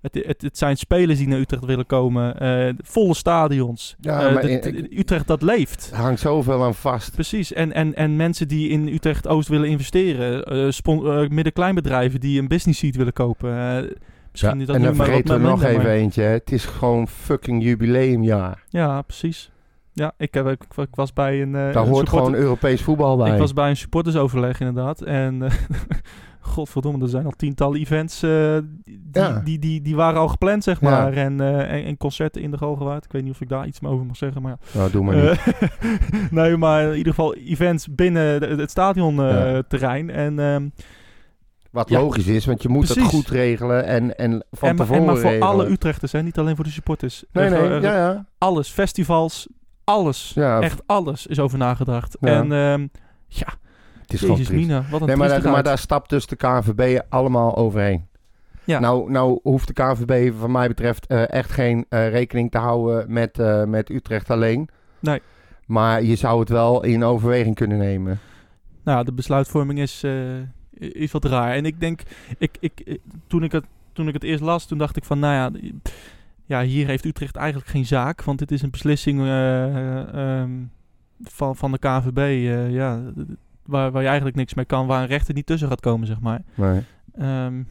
[0.00, 2.40] Het, het, het zijn spelers die naar Utrecht willen komen.
[2.40, 3.96] eh, volle stadions.
[4.00, 5.90] Ja, de- Utrecht dat leeft.
[5.92, 7.12] er hangt zoveel aan vast.
[7.14, 7.52] Precies.
[7.52, 10.48] En, en, en mensen die in Utrecht-Oost willen investeren.
[11.34, 13.50] midden-kleinbedrijven die een business seat willen kopen.
[14.34, 16.22] Misschien Ja, dat en dan vergeten we nog even eentje.
[16.22, 16.28] hè.
[16.28, 18.62] Het is gewoon fucking jubileumjaar.
[18.68, 19.50] Ja, precies.
[19.92, 21.54] Ja, ik, heb, ik, ik was bij een...
[21.54, 23.32] eh, Daar een hoort supporter- gewoon Europees voetbal bij.
[23.32, 25.00] Ik was bij een supportersoverleg inderdaad.
[25.02, 25.50] En eh,
[26.40, 29.40] godverdomme, er zijn al tientallen events eh, die, Ja.
[29.44, 30.90] die, die, die waren al gepland, zeg Ja.
[30.90, 31.12] maar.
[31.12, 33.04] En, en, en concerten in de Galgenwaard.
[33.04, 34.56] Ik weet niet of ik daar iets over mag zeggen, maar...
[34.72, 35.60] Nou, doe maar niet.
[36.30, 39.54] nee, maar in ieder geval events binnen het stadionterrein.
[39.54, 39.62] Ja.
[39.68, 40.68] terrein en, ehm,
[41.74, 45.00] Wat ja, logisch is, want je moet het goed regelen en, en van en, tevoren
[45.00, 45.48] en maar voor regelen.
[45.48, 47.24] alle Utrechters, hè, niet alleen voor de supporters.
[47.32, 48.26] Nee, nee, eh, ja, ja.
[48.38, 49.48] Alles, festivals,
[49.84, 52.16] alles, Ja, echt alles is over nagedacht.
[52.20, 52.28] Ja.
[52.28, 52.86] En ehm,
[53.26, 53.46] ja,
[54.00, 54.48] het is Jezus.
[54.48, 58.06] Mina, wat een Nee, maar, daar- maar daar stapt dus de KNVB allemaal overheen.
[58.64, 58.78] Ja.
[58.78, 63.12] Nou, nou hoeft de KNVB wat mij betreft eh, echt geen eh, rekening te houden
[63.12, 64.68] met, met Utrecht alleen.
[65.00, 65.20] Nee.
[65.66, 68.20] Maar je zou het wel in overweging kunnen nemen.
[68.84, 70.04] Nou, de besluitvorming is,
[70.78, 71.54] is wat raar.
[71.54, 72.00] En ik denk,
[72.38, 75.18] ik, ik, ik- toen, ik het, toen ik het eerst las, toen dacht ik van,
[75.18, 75.60] nou ja,
[76.44, 78.22] ja, hier heeft Utrecht eigenlijk geen zaak.
[78.22, 80.50] Want dit is een beslissing eh, ehm,
[81.22, 83.00] van, van de KVB, eh, ja,
[83.66, 86.20] waar, waar je eigenlijk niks mee kan, waar een rechter niet tussen gaat komen, zeg
[86.20, 86.42] maar.
[86.54, 86.80] Nee.
[87.18, 87.62] Ehm,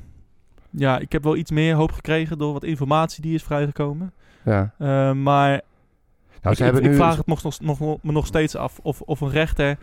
[0.69, 4.13] ja, ik heb wel iets meer hoop gekregen door wat informatie die is vrijgekomen.
[4.45, 4.73] Ja.
[4.77, 5.61] Eh, maar Nou,
[6.41, 6.93] ik, ze hebben ik, nu...
[6.93, 9.77] ik vraag het nog, nog, nog, me nog steeds af of, of een rechter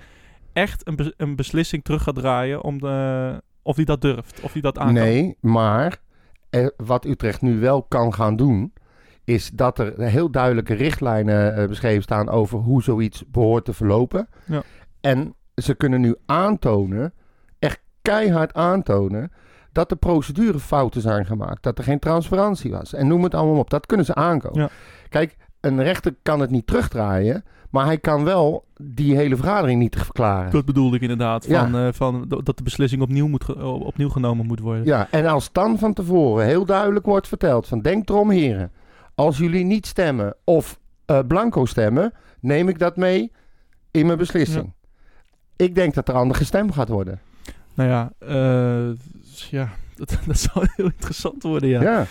[0.53, 4.63] echt een, een beslissing terug gaat draaien om de, of hij dat durft, of hij
[4.63, 4.93] dat aan.
[4.93, 6.01] Nee, maar
[6.51, 8.73] eh, wat Utrecht nu wel kan gaan doen,
[9.25, 14.29] is dat er heel duidelijke richtlijnen eh, beschreven staan over hoe zoiets behoort te verlopen.
[14.47, 14.63] Ja.
[15.01, 17.13] En ze kunnen nu aantonen,
[17.59, 19.33] echt keihard aantonen,
[19.73, 21.63] dat er procedurefouten zijn gemaakt.
[21.63, 22.95] Dat er geen transparantie was.
[22.95, 23.71] En noem het allemaal op.
[23.71, 24.61] Dat kunnen ze aankomen.
[24.61, 24.69] Ja.
[25.09, 29.97] Kijk, een rechter kan het niet terugdraaien, maar hij kan wel die hele vergadering niet
[29.97, 30.51] verklaren.
[30.51, 31.61] Dat bedoelde ik inderdaad, Ja.
[31.61, 34.85] van, eh, van, dat de beslissing opnieuw, moet ge- opnieuw genomen moet worden.
[34.85, 38.71] Ja, en als dan van tevoren heel duidelijk wordt verteld van denk erom heren,
[39.15, 43.33] als jullie niet stemmen of eh, blanco stemmen, neem ik dat mee
[43.91, 44.73] in mijn beslissing.
[45.57, 47.21] Ik denk dat er anders gestemd gaat worden.
[47.75, 48.97] Nou ja, eh,
[49.51, 51.83] ja dat, dat zal heel interessant worden, ja.
[51.83, 52.07] Ja,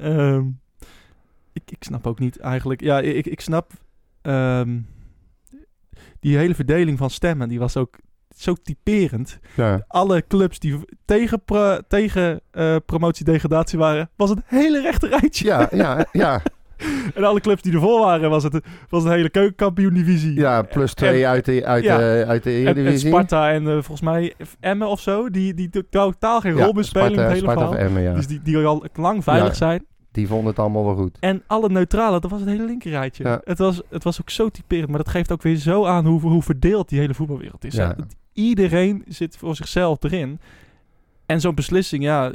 [0.00, 0.44] Ehm,
[1.52, 2.80] ik, ik snap ook niet eigenlijk.
[2.80, 3.70] Ja, ik, ik snap.
[4.22, 4.78] ehm,
[6.20, 7.96] die hele verdeling van stemmen, die was ook
[8.36, 9.38] zo typerend.
[9.56, 9.84] ja.
[9.88, 15.44] Alle clubs die tegen, pro- tegen eh, promotie-degradatie waren, was het hele rechte rijtje.
[15.46, 16.42] ja, ja, ja,
[17.14, 20.34] En alle clubs die ervoor waren, was het, was het hele keukenkampioen-divisie.
[20.34, 21.98] ja plus twee En- uit de, uit Ja.
[21.98, 23.08] de, uit de En, en Eredivisie.
[23.08, 26.84] Sparta en eh, volgens mij Emmen of zo, die, die totaal geen ja, rol meer
[26.84, 27.86] spelen in het hele Sparta of verhaal.
[27.86, 28.14] Emmen, ja.
[28.14, 29.86] Dus die, die al lang veilig zijn.
[30.12, 31.16] Die vonden het allemaal wel goed.
[31.20, 33.24] En alle neutrale, dat was het hele linkerrijtje.
[33.24, 33.40] Ja.
[33.44, 36.20] Het, was, het was ook zo typerend, maar dat geeft ook weer zo aan hoe,
[36.20, 37.74] hoe verdeeld die hele voetbalwereld is.
[37.74, 37.96] Ja.
[38.32, 40.40] Iedereen zit voor zichzelf erin.
[41.26, 42.30] En zo'n beslissing, ja,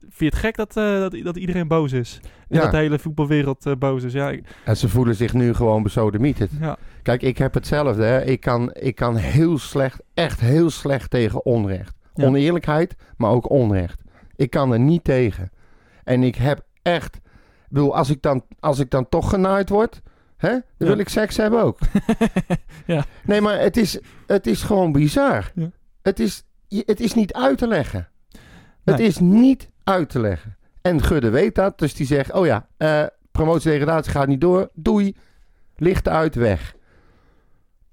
[0.00, 2.20] vind je het gek dat, eh, dat, dat iedereen boos is?
[2.22, 2.60] En Ja.
[2.62, 4.12] dat de hele voetbalwereld eh, boos is?
[4.12, 6.50] Ja, En ze voelen zich nu gewoon besodemieterd.
[6.60, 6.76] ja.
[7.02, 8.02] Kijk, ik heb hetzelfde.
[8.04, 8.24] Hè.
[8.24, 11.96] Ik, kan, ik kan heel slecht, echt heel slecht tegen onrecht.
[12.14, 12.24] Ja.
[12.26, 14.02] Oneerlijkheid, maar ook onrecht.
[14.36, 15.50] Ik kan er niet tegen.
[16.04, 17.16] En ik heb echt...
[17.16, 20.02] Ik bedoel, als ik dan, als ik dan toch genaaid word...
[20.36, 20.86] Hè, dan Ja.
[20.86, 21.78] wil ik seks hebben ook.
[22.86, 23.04] Ja.
[23.24, 25.50] Nee, maar het is, het is gewoon bizar.
[25.54, 25.70] Ja.
[26.02, 28.08] Het, is, het is niet uit te leggen.
[28.84, 30.56] Het is niet uit te leggen.
[30.82, 32.32] En Gudde weet dat, dus die zegt...
[32.32, 34.70] Oh ja, eh promotie-degradatie gaat niet door.
[34.74, 35.16] Doei.
[35.76, 36.74] Licht uit, weg.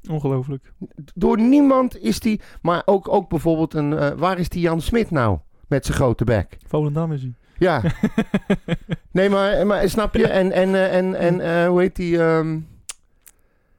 [0.09, 0.73] Ongelooflijk.
[1.15, 2.41] Door niemand is die...
[2.61, 3.97] Maar ook, ook bijvoorbeeld een...
[3.97, 5.37] eh, waar is die Jan Smit nou?
[5.67, 6.57] Met zijn grote bek.
[6.67, 7.33] Volendam is hij.
[7.57, 7.81] Ja.
[9.11, 10.27] nee, maar, maar snap je?
[10.27, 12.19] En, en, eh, en, en eh, hoe heet die...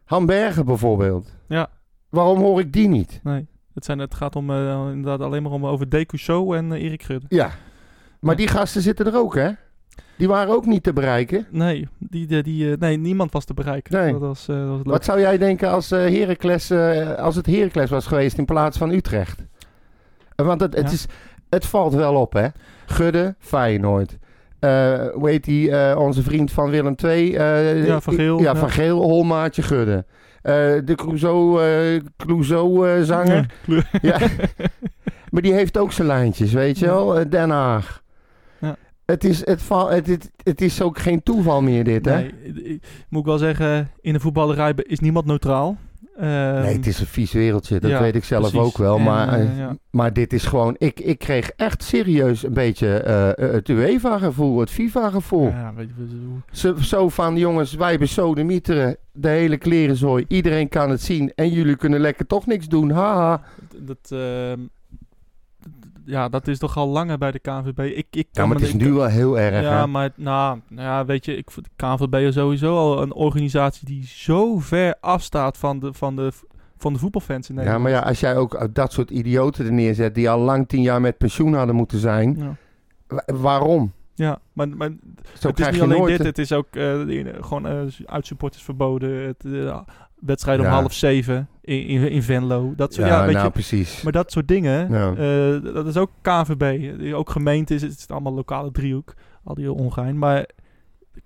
[0.05, 1.35] Hamberger bijvoorbeeld.
[1.49, 1.69] Ja.
[2.09, 3.21] Waarom hoor ik die niet?
[3.23, 3.47] Nee.
[3.75, 7.27] Het, zijn, het gaat om, eh, inderdaad alleen maar om over Show en Erik Gudde.
[7.29, 7.51] Ja.
[8.21, 8.37] Maar Ja.
[8.37, 9.51] die gasten zitten er ook, hè?
[10.17, 11.47] Die waren ook niet te bereiken.
[11.51, 14.01] Nee, die, die, die, nee, niemand was te bereiken.
[14.01, 14.13] Nee.
[14.13, 14.81] Dat was, dat was.
[14.83, 16.73] Wat zou jij denken als, Heracles,
[17.17, 19.43] als het Heracles was geweest in plaats van Utrecht?
[20.37, 20.93] Want het, het, Ja.
[20.93, 21.07] is,
[21.57, 22.47] het valt wel op, hè?
[22.87, 24.17] Gudde, Feyenoord.
[24.59, 27.35] Eh hoe heet die, eh, onze vriend van Willem II?
[27.37, 28.57] eh, Ja, Van Geel, Ja.
[28.57, 30.05] Van Geel, Holmaatje Gudde.
[30.85, 31.61] De Clouseau,
[32.17, 33.47] Clouseau eh, zanger.
[33.67, 34.19] Ja, Ja.
[35.31, 37.29] maar die heeft ook zijn lijntjes, weet je wel?
[37.31, 38.03] Den Haag.
[38.59, 38.77] Ja.
[39.07, 42.15] Het, is, het, val, het, het, het is ook geen toeval meer dit, hè?
[42.21, 45.77] Nee, moet ik wel zeggen, in de voetballerij is niemand neutraal.
[46.21, 48.61] Ehm, Nee, het is een vies wereldje, dat ja, weet ik zelf precies.
[48.69, 48.99] ook wel.
[48.99, 49.77] Maar, eh, eh, ja.
[49.91, 50.75] maar dit is gewoon...
[50.79, 55.49] Ik, ik kreeg echt serieus een beetje eh, het UEFA-gevoel, het FIFA-gevoel.
[55.49, 60.25] Ja, weet je, hoe- Zo, zo van, jongens, wij besodemieteren de hele klerenzooi.
[60.29, 62.91] Iedereen kan het zien en jullie kunnen lekker toch niks doen.
[62.91, 63.43] Haha.
[63.79, 64.59] dat, ehm,
[66.07, 67.79] ja, dat is toch al langer bij de KNVB.
[67.79, 69.87] Ik, ik Ja, maar het is nu wel heel erg, Ja, hè?
[69.87, 74.05] maar nou, nou ja, weet je, ik de KNVB is sowieso al een organisatie die
[74.07, 76.33] zo ver afstaat van de, van de,
[76.77, 77.83] van de voetbalfans in Ja, Nederland.
[77.83, 80.15] maar ja, als jij ook dat soort idioten er neerzet...
[80.15, 82.37] die al lang tien jaar met pensioen hadden moeten zijn...
[82.39, 82.57] Ja,
[83.07, 83.93] wa- waarom?
[84.17, 84.91] Ja maar, maar
[85.39, 89.11] Zo het is niet alleen dit, het is ook eh, de- gewoon uh, uitsupporters verboden.
[89.27, 89.79] Het, eh,
[90.21, 90.79] wedstrijden om Ja.
[90.79, 92.73] half zeven in, in, in Venlo.
[92.77, 94.03] Dat soort, ja, ja, nou je, precies.
[94.03, 95.11] maar dat soort dingen, Ja.
[95.15, 97.15] eh, dat is ook KNVB.
[97.15, 99.15] Ook gemeente is het is allemaal lokale driehoek.
[99.45, 100.19] Al die ongein.
[100.19, 100.47] Maar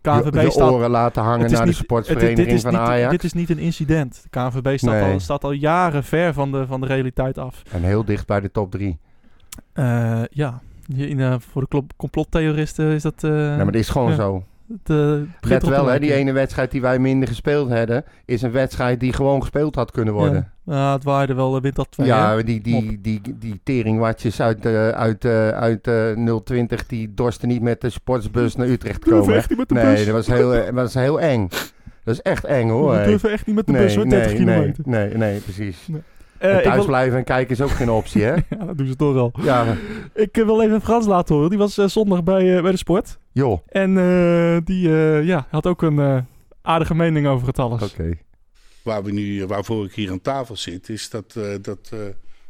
[0.01, 0.71] KNVB je staat...
[0.71, 3.11] oren laten hangen naar niet- de sportsvereniging het- dit is van niet, Ajax.
[3.11, 4.23] Dit is niet een incident.
[4.23, 5.13] De KNVB staat, Nee.
[5.13, 7.63] al, staat al jaren ver van de, van de realiteit af.
[7.73, 8.99] En heel dicht bij de top drie.
[9.73, 10.23] Eh,
[10.91, 13.25] ja, Hier in, eh, voor de complottheoristen is dat...
[13.25, 14.17] eh nee, maar dat is gewoon ja.
[14.17, 14.45] zo.
[14.69, 18.53] het, eh, Let wel, hè, die ene wedstrijd die wij minder gespeeld hadden, is een
[18.53, 20.53] wedstrijd die gewoon gespeeld had kunnen worden.
[20.71, 22.07] Ja, het waaide wel uh, windaf 2.
[22.07, 22.45] Ja, hè?
[22.45, 27.63] die, die, die, die, teringwatjes uit, eh, uit, eh, uit eh, 020, die dorsten niet
[27.63, 29.35] met de sportsbus naar Utrecht komen.
[29.35, 30.05] echt niet met de nee, bus.
[30.05, 31.49] dat was, heel, dat was heel eng.
[32.05, 32.97] Dat is echt eng hoor.
[32.97, 34.85] We durven echt niet met de nee, bus, hoor, 30 nee, kilometer.
[34.87, 35.89] Nee, nee, nee, precies.
[36.41, 38.35] En ik thuis wil- blijven en kijken is ook geen optie, hè?
[38.59, 39.33] Ja, dat doen ze toch al.
[39.43, 39.77] ja,
[40.15, 41.51] Ik eh, wil even Frans laten horen.
[41.51, 43.19] Die was eh, zondag bij, eh, bij de sport.
[43.33, 43.61] joh.
[43.69, 46.19] En eh, die eh, ja, had ook een eh,
[46.63, 47.83] aardige mening over het alles.
[47.93, 48.19] Oké.
[48.83, 51.99] waar we nu, waarvoor ik hier aan tafel zit, is dat, eh, dat eh,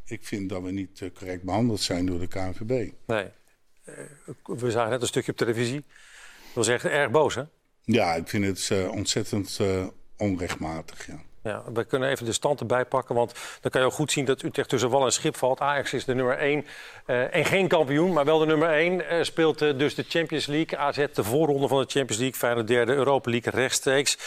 [0.05, 2.91] ik vind dat we niet correct behandeld zijn door de KNVB.
[3.07, 3.25] Nee.
[3.85, 3.95] Eh,
[4.45, 5.85] we zagen net een stukje op televisie.
[6.45, 7.43] Dat was echt erg boos, hè?
[7.85, 9.85] Ja, ik vind het eh, ontzettend eh,
[10.17, 11.07] onrechtmatig.
[11.07, 11.19] Ja.
[11.43, 14.25] Ja, we kunnen even de stand erbij pakken, want dan kan je ook goed zien
[14.25, 15.61] dat Utrecht tussen wal en schip valt.
[15.61, 16.67] Ajax is de nummer 1
[17.07, 19.09] en geen kampioen, maar wel de nummer 1.
[19.09, 20.79] eh, speelt eh, dus de Champions League.
[20.79, 24.19] AZ de voorronde van de Champions League, Feyenoord derde Europa League rechtstreeks.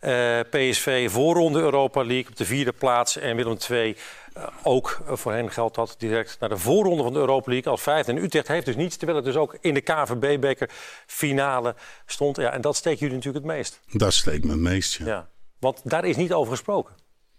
[0.00, 3.96] Eh, PSV voorronde Europa League op de vierde plaats en Willem II
[4.32, 7.72] eh, ook eh, voor hen geldt dat direct naar de voorronde van de Europa League
[7.72, 8.12] als vijfde.
[8.12, 10.70] En Utrecht heeft dus niets, terwijl het dus ook in de KVB-beker
[11.06, 11.74] finale
[12.06, 12.36] stond.
[12.36, 13.80] Ja, en dat steekt jullie natuurlijk het meest.
[13.90, 14.94] Dat steekt me het meest.
[14.94, 15.06] Ja.
[15.06, 15.28] Ja.
[15.64, 16.94] Want daar is niet over gesproken.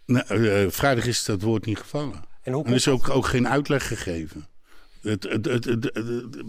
[0.06, 2.24] Nou, eh, vrijdag is dat woord niet gevallen.
[2.42, 4.48] En hoe En er is ook, ook geen uitleg gegeven.
[5.02, 5.82] Het, het, het, we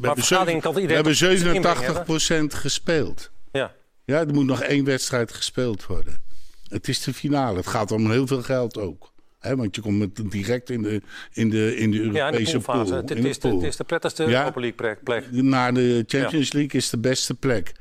[0.00, 0.94] hebben vergadering kan zeven- iedereen we
[1.74, 3.30] hebben toch zijn 87% gespeeld.
[3.52, 3.72] Ja.
[4.04, 6.22] Ja, er moet nog één wedstrijd gespeeld worden.
[6.68, 7.56] Het is de finale.
[7.56, 9.12] Het gaat om heel veel geld ook.
[9.38, 12.90] Hè, want je komt met, direct in de, in de, in de Ja, Europese poolfase.
[12.90, 12.96] pool.
[13.00, 13.58] Het, in het de is de, pool.
[13.58, 14.38] het is de prettigste Ja.
[14.38, 15.32] Europa League plek-.
[15.32, 17.72] Naar de Champions League is de beste plek.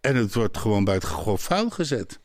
[0.00, 2.20] En het wordt gewoon bij het grof vuil gezet.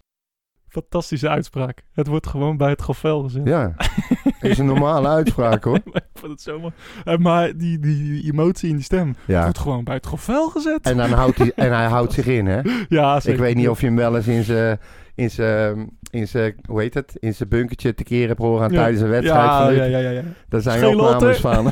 [0.74, 1.84] Fantastische uitspraak.
[1.92, 3.48] Het wordt gewoon bij het govel gezet.
[3.48, 3.74] Ja,
[4.42, 5.76] is een normale uitspraak hoor.
[5.94, 6.74] ik vond het zo mooi.
[7.04, 9.44] Eh, maar die, die emotie in die stem Ja.
[9.44, 10.80] wordt gewoon bij het govel gezet.
[10.82, 12.62] En, dan houdt hij, en hij houdt zich in, hè?
[12.90, 13.34] ja, zeker.
[13.40, 14.80] Ik weet niet of je hem wel eens in zijn,
[15.16, 18.82] in zijn, in zijn, hoe heet het, in zijn bunkertje te keren hebt Ja.
[18.82, 19.46] tijdens een wedstrijd.
[19.46, 20.22] Ja, van ja, ja, ja, ja.
[20.50, 21.14] Daar zijn Schelotte.
[21.14, 21.72] opnames van.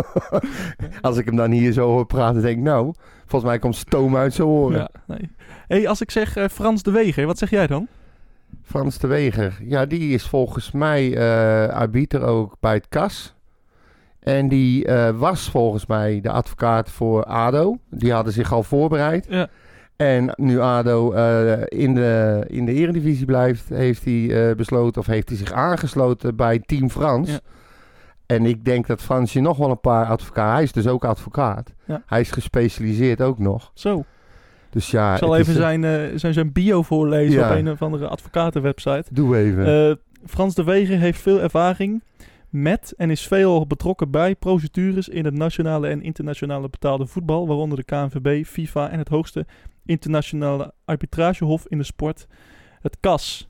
[1.00, 2.94] Als ik hem dan hier zo hoor praten, denk ik, nou,
[3.26, 4.78] volgens mij komt stoom uit zijn oren.
[4.78, 5.30] Ja, nee.
[5.68, 7.88] hey, als ik zeg eh, Frans de Weger, wat zeg jij dan?
[8.72, 13.34] Frans de Weger, ja, die is volgens mij eh arbiter ook bij het KAS.
[14.20, 17.78] En die eh, was volgens mij de advocaat voor ADO.
[17.90, 19.26] Die hadden zich al voorbereid.
[19.28, 19.48] Ja.
[19.96, 25.28] En nu ADO eh, in, de, in de eredivisie blijft, heeft hij besloten of heeft
[25.28, 27.30] hij zich aangesloten bij Team Frans.
[27.30, 27.40] Ja.
[28.26, 30.52] En ik denk dat Fransje nog wel een paar advocaten...
[30.52, 31.72] Hij is dus ook advocaat.
[31.84, 32.02] Ja.
[32.06, 33.70] Hij is gespecialiseerd ook nog.
[33.74, 34.04] Zo,
[34.72, 35.12] Dus ja...
[35.12, 37.50] ik zal even zijn, eh, zijn, zijn bio voorlezen Ja.
[37.50, 39.04] op een of andere advocatenwebsite.
[39.10, 39.88] Doe even.
[39.88, 39.94] Eh,
[40.26, 42.02] Frans de Weger heeft veel ervaring
[42.48, 47.78] met en is veel betrokken bij procedures in het nationale en internationale betaalde voetbal, waaronder
[47.78, 49.46] de KNVB, FIFA en het hoogste
[49.84, 52.26] internationale arbitragehof in de sport,
[52.80, 53.48] het CAS.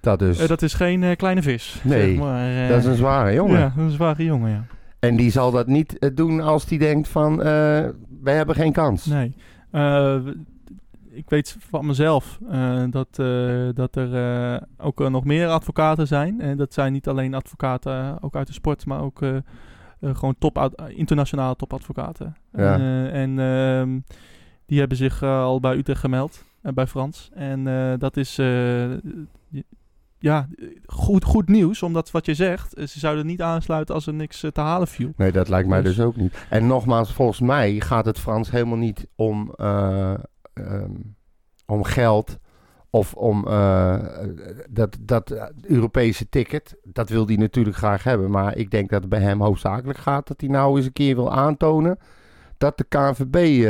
[0.00, 0.46] dat dus.
[0.46, 1.80] Dat is geen kleine vis.
[1.82, 3.58] Nee, zeg maar, dat is een zware jongen.
[3.58, 4.64] Ja, dat is een zware jongen, ja.
[4.98, 7.36] En die zal dat niet doen als die denkt van...
[8.22, 9.06] wij hebben geen kans.
[9.06, 9.34] Nee.
[9.72, 10.18] Eh,
[11.10, 16.40] ik weet van mezelf eh, dat, eh, dat er ook nog meer advocaten zijn.
[16.40, 19.20] En dat zijn niet alleen advocaten ook uit de sport, maar ook
[20.00, 22.36] gewoon top, internationale topadvocaten.
[22.52, 22.78] Ja.
[23.08, 24.00] En ehm,
[24.66, 27.30] die hebben zich al bij Utrecht gemeld, bij Frans.
[27.34, 27.64] En
[27.98, 28.90] dat is eh,
[30.22, 30.48] ja,
[30.86, 34.42] goed, goed nieuws, omdat wat je zegt, eh, ze zouden niet aansluiten als er niks
[34.42, 35.12] eh, te halen viel.
[35.16, 36.46] Nee, dat lijkt mij Dus- dus ook niet.
[36.50, 40.14] En nogmaals, volgens mij gaat het Frans helemaal niet om, eh,
[40.54, 40.90] ehm,
[41.66, 42.38] om geld
[42.90, 43.98] of om eh,
[44.70, 46.76] dat, dat Europese ticket.
[46.84, 48.30] Dat wil hij natuurlijk graag hebben.
[48.30, 51.14] Maar ik denk dat het bij hem hoofdzakelijk gaat dat hij nou eens een keer
[51.14, 51.98] wil aantonen
[52.58, 53.62] dat de KNVB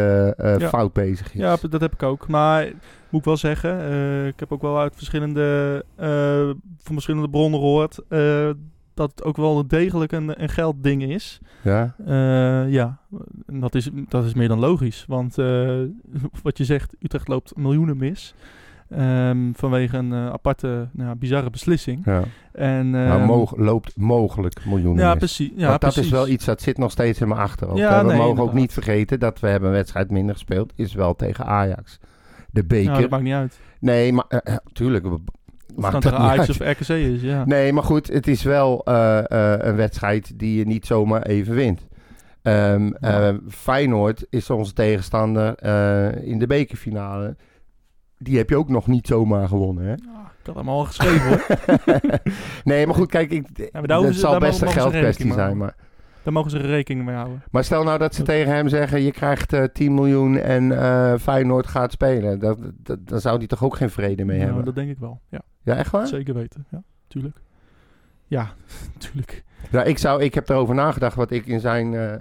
[0.61, 0.69] Ja.
[0.69, 1.41] fout bezig is.
[1.41, 2.29] Ja, dat heb ik ook.
[2.29, 2.69] Maar
[3.13, 6.51] moet ik wel zeggen, eh, ik heb ook wel uit verschillende, eh,
[6.83, 8.51] van verschillende bronnen gehoord eh,
[8.95, 11.41] dat het ook wel degelijk een, een geldding is.
[11.63, 11.95] Ja?
[12.69, 12.99] Ja,
[13.47, 15.05] en dat is, dat is meer dan logisch.
[15.09, 15.35] Want
[16.43, 18.35] wat je zegt, Utrecht loopt miljoenen mis.
[18.91, 22.05] ehm, vanwege een aparte, nou, ja, bizarre beslissing.
[22.05, 22.23] ja.
[22.53, 25.19] En, maar ehm, loopt mogelijk miljoenen ja, mis.
[25.19, 25.51] precies.
[25.57, 26.13] Ja, Want dat precies.
[26.13, 27.79] is wel iets dat zit nog steeds in mijn achterhoofd.
[27.79, 28.03] Ja, hè.
[28.03, 30.73] we nee, mogen ook niet vergeten dat we hebben een wedstrijd minder gespeeld.
[30.77, 31.99] Is wel tegen Ajax.
[32.53, 32.91] De beker.
[32.91, 33.61] Nou, dat maakt niet uit.
[33.81, 35.05] Nee, maar eh, eh, tuurlijk.
[35.75, 37.45] maakt het dat niet Ajax of RKC is, ja.
[37.45, 39.23] Nee, maar goed, het is wel eh,
[39.59, 41.87] een wedstrijd die je niet zomaar even wint.
[42.43, 45.63] Ehm, eh, Feyenoord is onze tegenstander
[46.25, 47.37] in de bekerfinale.
[48.19, 49.93] die heb je ook nog niet zomaar gewonnen, hè?
[49.93, 51.47] Ik had hem al geschreven hoor.
[52.65, 55.57] nee, maar goed, kijk, ik, maar hoeven het ze- zal best een geldkwestie zijn.
[55.57, 55.75] Maar,
[56.23, 57.43] Daar mogen ze rekening mee houden.
[57.51, 61.15] maar stel nou dat ze tegen hem zeggen, je krijgt eh 10 miljoen en eh,
[61.19, 62.39] Feyenoord gaat spelen.
[62.39, 64.65] Dat, dat, dan zou hij toch ook geen vrede mee Nou, hebben?
[64.65, 65.21] dat denk ik wel.
[65.29, 66.07] Ja, Ja, echt waar?
[66.07, 66.67] zeker weten.
[66.71, 67.37] Ja, tuurlijk.
[68.27, 68.53] Ja,
[68.99, 69.45] tuurlijk.
[69.71, 71.95] Ja, ik, zou, ik heb erover nagedacht wat ik in zijn.
[71.95, 72.15] eh,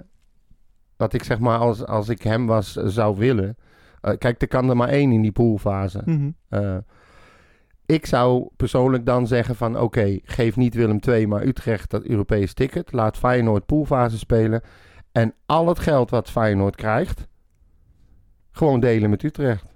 [0.96, 3.56] wat ik zeg maar als, als ik hem was zou willen.
[4.18, 6.04] Kijk, er kan er maar één in die poolfase.
[6.48, 6.76] Eh,
[7.92, 12.54] ik zou persoonlijk dan zeggen van oké, geef niet Willem II, maar Utrecht dat Europees
[12.54, 12.92] ticket.
[12.92, 14.60] Laat Feyenoord poolfase spelen.
[15.12, 17.26] En al het geld wat Feyenoord krijgt,
[18.50, 19.70] gewoon delen met Utrecht.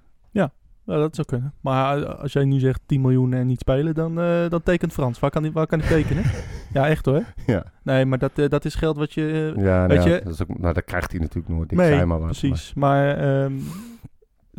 [0.85, 1.53] Nou, dat zou kunnen.
[1.61, 5.19] Maar als jij nu zegt 10 miljoen en niet spelen, dan, eh, dan tekent Frans.
[5.19, 6.23] Waar kan hij, waar kan hij tekenen?
[6.73, 7.23] ja, echt hoor.
[7.45, 9.53] Ja, Nee, maar dat, eh, dat is geld wat je...
[9.57, 11.71] eh, ja, Weet nou, je- dat, is ook, nou, dat krijgt hij natuurlijk nooit.
[11.71, 12.25] Ik nee, zei maar wat.
[12.27, 12.73] precies.
[12.73, 14.06] Maar ehm, d-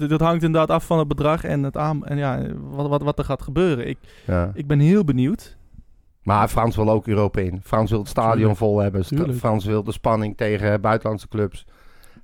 [0.07, 3.19] dat hangt inderdaad af van het bedrag en, het aan, en ja, wat, wat, wat
[3.19, 3.89] er gaat gebeuren.
[3.89, 4.51] Ik, ja.
[4.55, 5.57] ik ben heel benieuwd.
[6.23, 7.61] Maar Frans wil ook Europa in.
[7.65, 9.07] Frans wil het stadion vol hebben.
[9.07, 9.39] Tuurlijk.
[9.39, 11.67] Frans wil de spanning tegen buitenlandse clubs.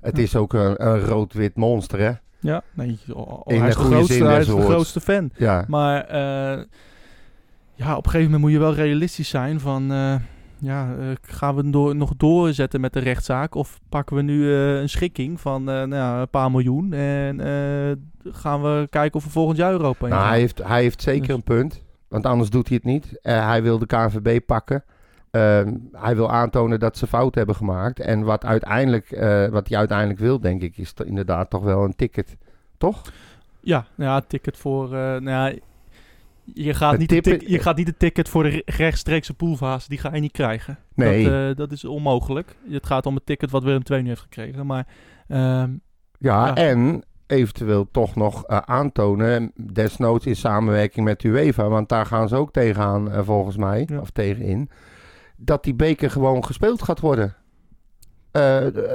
[0.01, 0.23] Het Ja.
[0.23, 2.11] is ook een, een rood-wit monster, hè?
[2.41, 5.31] Ja, nee, oh, In hij is de grootste, zin hij des is de grootste fan.
[5.37, 5.65] Ja.
[5.69, 6.65] Maar eh,
[7.75, 9.93] ja, op een gegeven moment moet je wel realistisch zijn van...
[9.93, 10.15] eh,
[10.65, 13.55] ja, eh, gaan we door, nog doorzetten met de rechtszaak?
[13.55, 16.93] Of pakken we nu eh, een schikking van eh, nou ja, een paar miljoen?
[16.93, 17.41] En
[18.25, 20.31] gaan we kijken of we volgend jaar Europa in Nou, gaan?
[20.31, 21.83] hij, heeft, hij heeft zeker Dus- een punt.
[22.09, 23.19] Want anders doet hij het niet.
[23.23, 24.85] Hij wil de KNVB pakken.
[25.31, 28.01] Ehm, hij wil aantonen dat ze fout hebben gemaakt.
[28.01, 29.09] En wat, uiteindelijk,
[29.51, 32.37] wat hij uiteindelijk wil, denk ik, is inderdaad toch wel een ticket.
[32.79, 33.03] Toch?
[33.61, 34.89] Ja, nou ja, ticket voor...
[34.91, 35.53] nou ja,
[36.45, 39.89] je, gaat Het niet tik- je gaat niet een ticket voor de re- rechtstreekse poolfase.
[39.89, 40.79] Die ga je niet krijgen.
[40.95, 41.25] Nee.
[41.25, 42.57] Dat, eh, dat is onmogelijk.
[42.71, 44.67] Het gaat om het ticket wat Willem II nu heeft gekregen.
[44.67, 44.87] Maar
[45.29, 45.71] ehm,
[46.19, 46.55] Ja, Ja.
[46.55, 52.37] en eventueel toch nog eh, aantonen, desnoods in samenwerking met UEFA, want daar gaan ze
[52.37, 54.01] ook tegenaan eh, volgens mij, Ja.
[54.01, 54.71] of tegenin,
[55.37, 57.35] dat die beker gewoon gespeeld gaat worden.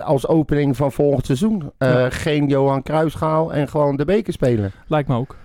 [0.04, 1.72] Als opening van volgend seizoen.
[1.78, 2.10] Ja.
[2.10, 4.72] Geen Johan Cruijffschaal en gewoon de beker spelen.
[4.88, 5.36] lijkt me ook.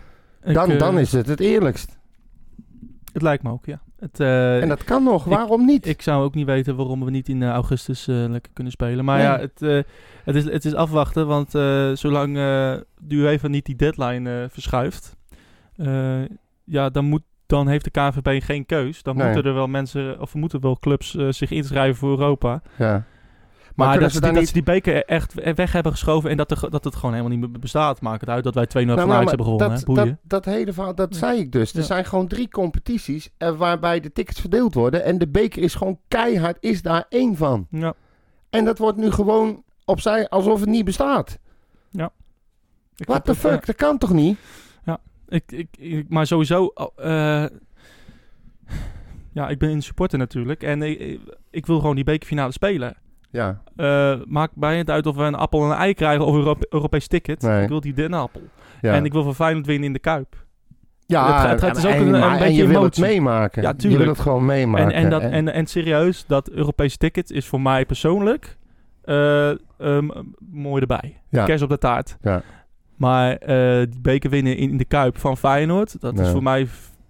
[0.45, 1.99] Ik, Dan, eh, dan is het het eerlijkst.
[3.13, 3.81] Het lijkt me ook, ja.
[3.99, 5.87] Het, eh, En dat kan nog, waarom niet?
[5.87, 9.05] Ik zou ook niet weten waarom we niet in eh, augustus lekker kunnen spelen.
[9.05, 9.27] Maar Nee.
[9.27, 9.85] ja, het,
[10.25, 11.27] het, is, het is afwachten.
[11.27, 11.51] Want
[11.99, 15.17] zolang de UEFA niet die deadline verschuift...
[16.65, 19.03] ja, dan, moet, dan heeft de KNVB geen keus.
[19.03, 19.27] Dan Nee.
[19.27, 20.21] moeten er wel mensen...
[20.21, 22.63] Of moeten wel clubs zich inschrijven voor Europa.
[22.79, 23.05] ja.
[23.75, 26.31] Maar, dat, ze die, dat ze die beker echt weg hebben geschoven...
[26.31, 28.01] en dat, er, dat het gewoon helemaal niet meer bestaat.
[28.01, 29.85] Maakt het uit dat wij 2-0 van Nou, Ajax maar hebben gewonnen.
[29.85, 31.19] dat, dat, dat hele verhaal, dat Ja.
[31.19, 31.73] zei ik dus.
[31.73, 31.85] Er Ja.
[31.85, 35.05] zijn gewoon drie competities eh, waarbij de tickets verdeeld worden.
[35.05, 37.67] En de beker is gewoon keihard, is daar één van.
[37.71, 37.95] ja.
[38.51, 41.39] En dat wordt nu gewoon opzij alsof het niet bestaat.
[42.97, 43.67] Ik What the het, eh, fuck?
[43.67, 44.39] Dat kan toch niet?
[45.29, 46.67] Ik, ik, ik- maar sowieso.
[46.97, 47.45] eh,
[49.33, 50.63] ja, ik ben een supporter natuurlijk.
[50.63, 52.97] En ik, ik wil gewoon die bekerfinale spelen.
[53.35, 53.61] Ja.
[53.77, 56.39] Eh maakt mij het uit of we een appel en een ei krijgen of een
[56.39, 57.43] Europe- Europees ticket.
[57.43, 57.63] Nee.
[57.63, 58.41] Ik wil die dennenappel.
[58.81, 58.93] ja.
[58.95, 60.43] En ik wil van Feyenoord winnen in de Kuip.
[61.07, 62.99] ja, het- het- het is ook en, een- een maar- en beetje je wil het
[62.99, 63.63] meemaken.
[63.63, 64.03] Ja, je tuurlijk.
[64.03, 64.87] wil het gewoon meemaken.
[64.87, 68.57] En, en, dat, en, en serieus, dat Europese ticket is voor mij persoonlijk
[69.05, 70.09] eh, ehm,
[70.51, 71.21] mooi erbij.
[71.29, 71.45] Ja.
[71.45, 72.17] Kers op de taart.
[72.23, 72.43] Ja.
[72.97, 76.67] Maar eh, die beker winnen in, in de Kuip van Feyenoord, dat is voor mij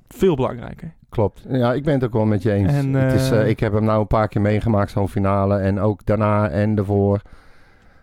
[0.09, 0.95] veel belangrijker.
[1.15, 1.45] Klopt.
[1.49, 2.73] Ja, ik ben het ook wel met je eens.
[2.73, 5.57] En, het is, eh, eh, ik heb hem nou een paar keer meegemaakt, zo'n finale.
[5.57, 7.21] En ook daarna en daarvoor.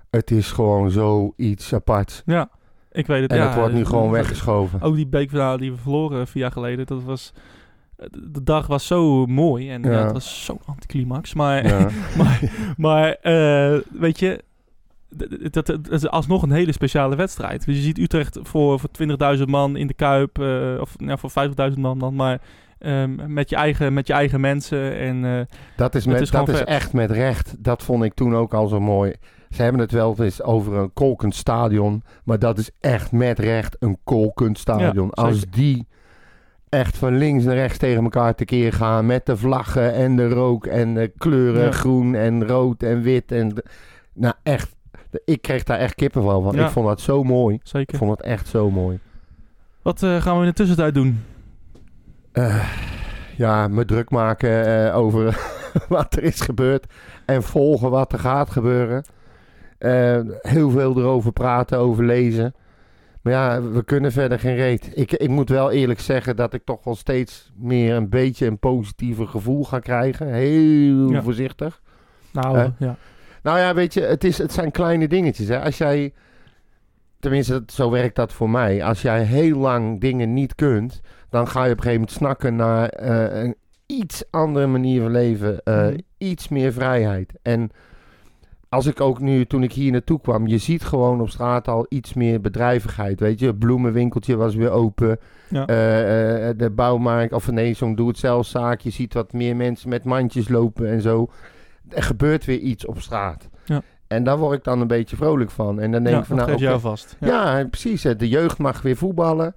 [0.10, 2.24] Het is gewoon zoiets apart.
[2.26, 2.50] Ja,
[2.92, 3.32] ik weet het.
[3.32, 4.82] En ja, het wordt nu eh, gewoon weggeschoven.
[4.82, 7.34] Ook die beekfinale die we verloren vier jaar geleden, dat was...
[8.12, 9.92] De dag was zo mooi en ja.
[9.92, 10.04] Ja.
[10.04, 11.34] het was zo'n anticlimax.
[11.34, 11.64] Maar,
[12.18, 12.42] maar,
[12.78, 13.18] maar
[13.92, 14.44] weet je,
[15.52, 17.66] dat, dat is alsnog een hele speciale wedstrijd.
[17.66, 18.90] Dus je ziet Utrecht voor, voor
[19.38, 20.40] 20.000 man in de Kuip,
[20.80, 21.32] of nou, voor
[21.72, 22.42] 50.000 man dan, maar
[22.82, 24.98] ehm, met, je eigen, met je eigen mensen.
[24.98, 27.56] En eh, Dat is, met, is dat is echt met recht.
[27.64, 29.14] Dat vond ik toen ook al zo mooi.
[29.50, 32.04] Ze hebben het wel eens over een kolkend stadion.
[32.24, 35.12] Maar dat is echt met recht een kolkend stadion.
[35.14, 35.88] Ja, Als die
[36.70, 39.06] echt van links naar rechts tegen elkaar tekeer gaan.
[39.06, 41.64] Met de vlaggen en de rook en de kleuren.
[41.64, 41.72] Ja.
[41.72, 43.32] Groen en rood en wit.
[43.32, 43.64] En
[44.14, 44.76] nou echt,
[45.26, 46.56] ik kreeg daar echt kippenvel van.
[46.56, 46.66] Ja.
[46.66, 47.60] Ik vond dat zo mooi.
[47.72, 49.00] Ik vond het echt zo mooi.
[49.82, 51.20] Wat eh, gaan we in de tussentijd doen?
[52.32, 52.70] Eh,
[53.38, 55.40] ja, me druk maken eh, over
[55.90, 56.86] wat er is gebeurd.
[57.26, 59.04] En volgen wat er gaat gebeuren.
[59.78, 62.54] Eh, heel veel erover praten, over lezen.
[63.22, 64.92] Maar ja, we kunnen verder geen reet.
[64.94, 68.60] Ik, ik moet wel eerlijk zeggen dat ik toch wel steeds meer een beetje een
[68.60, 70.28] positiever gevoel ga krijgen.
[70.34, 71.22] Heel Ja.
[71.22, 71.82] voorzichtig.
[72.32, 72.96] Nou, ja.
[73.44, 75.48] Nou ja, weet je, het, is, het zijn kleine dingetjes.
[75.48, 75.62] Hè.
[75.64, 76.14] Als jij
[77.20, 78.84] tenminste, zo werkt dat voor mij.
[78.84, 81.02] Als jij heel lang dingen niet kunt,
[81.32, 83.56] dan ga je op een gegeven moment snakken naar eh, een
[83.86, 85.64] iets andere manier van leven.
[85.64, 85.98] eh, Mhm.
[86.18, 87.34] Iets meer vrijheid.
[87.42, 87.70] En
[88.70, 91.86] als ik ook nu, toen ik hier naartoe kwam, je ziet gewoon op straat al
[91.90, 93.20] iets meer bedrijvigheid.
[93.20, 95.20] Weet je, het bloemenwinkeltje was weer open.
[95.50, 95.62] Ja.
[95.62, 98.80] Eh, de bouwmarkt, of nee, zo'n doe-het-zelf-zaak.
[98.80, 101.30] Je ziet wat meer mensen met mandjes lopen en zo.
[101.90, 103.50] Er gebeurt weer iets op straat.
[103.66, 103.82] Ja.
[104.08, 105.80] En daar word ik dan een beetje vrolijk van.
[105.80, 107.16] En dan denk ja, ik van, dat nou, oké, jou vast.
[107.20, 108.02] ja, precies.
[108.02, 109.56] De jeugd mag weer voetballen.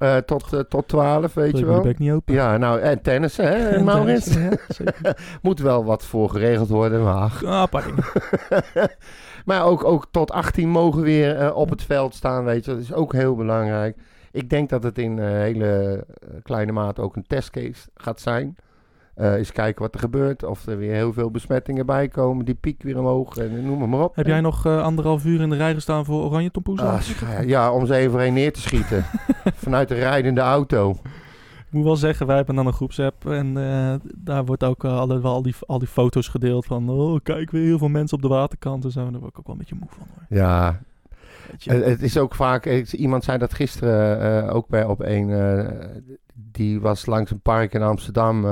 [0.00, 1.82] Eh, tot, eh, tot 12, weet je wel.
[1.82, 2.34] de bek niet open.
[2.34, 4.34] Ja, nou, en tennissen, hè, En Maurits?
[4.34, 4.50] ja.
[5.42, 7.40] Moet wel wat voor geregeld worden, maar.
[7.44, 7.72] Ah,
[9.44, 12.70] maar ook, ook tot 18 mogen weer eh, op het veld staan, weet je.
[12.70, 13.96] Dat is ook heel belangrijk.
[14.30, 16.04] Ik denk dat het in hele
[16.42, 18.56] kleine mate ook een testcase gaat zijn.
[19.20, 20.44] Eh eens kijken wat er gebeurt.
[20.44, 22.44] Of er weer heel veel besmettingen bij komen.
[22.44, 24.16] Die piek weer omhoog en noem maar op.
[24.16, 26.80] Heb jij nog eh, anderhalf uur in de rij gestaan voor Oranje Tompoes?
[26.80, 27.00] Ah,
[27.46, 29.04] ja, om ze even neer te schieten.
[29.64, 30.90] Vanuit de rijdende auto.
[31.56, 35.20] Ik moet wel zeggen, wij hebben dan een groepsapp en eh, daar wordt ook alle,
[35.20, 38.22] wel al, die, al die foto's gedeeld van, oh kijk weer heel veel mensen op
[38.22, 39.10] de waterkant en zo.
[39.10, 40.38] Daar word ik ook wel een beetje moe van hoor.
[40.38, 40.80] Ja.
[41.64, 45.30] Het, is ook vaak, iemand zei dat gisteren ook bij op een,
[46.34, 48.44] die was langs een park in Amsterdam.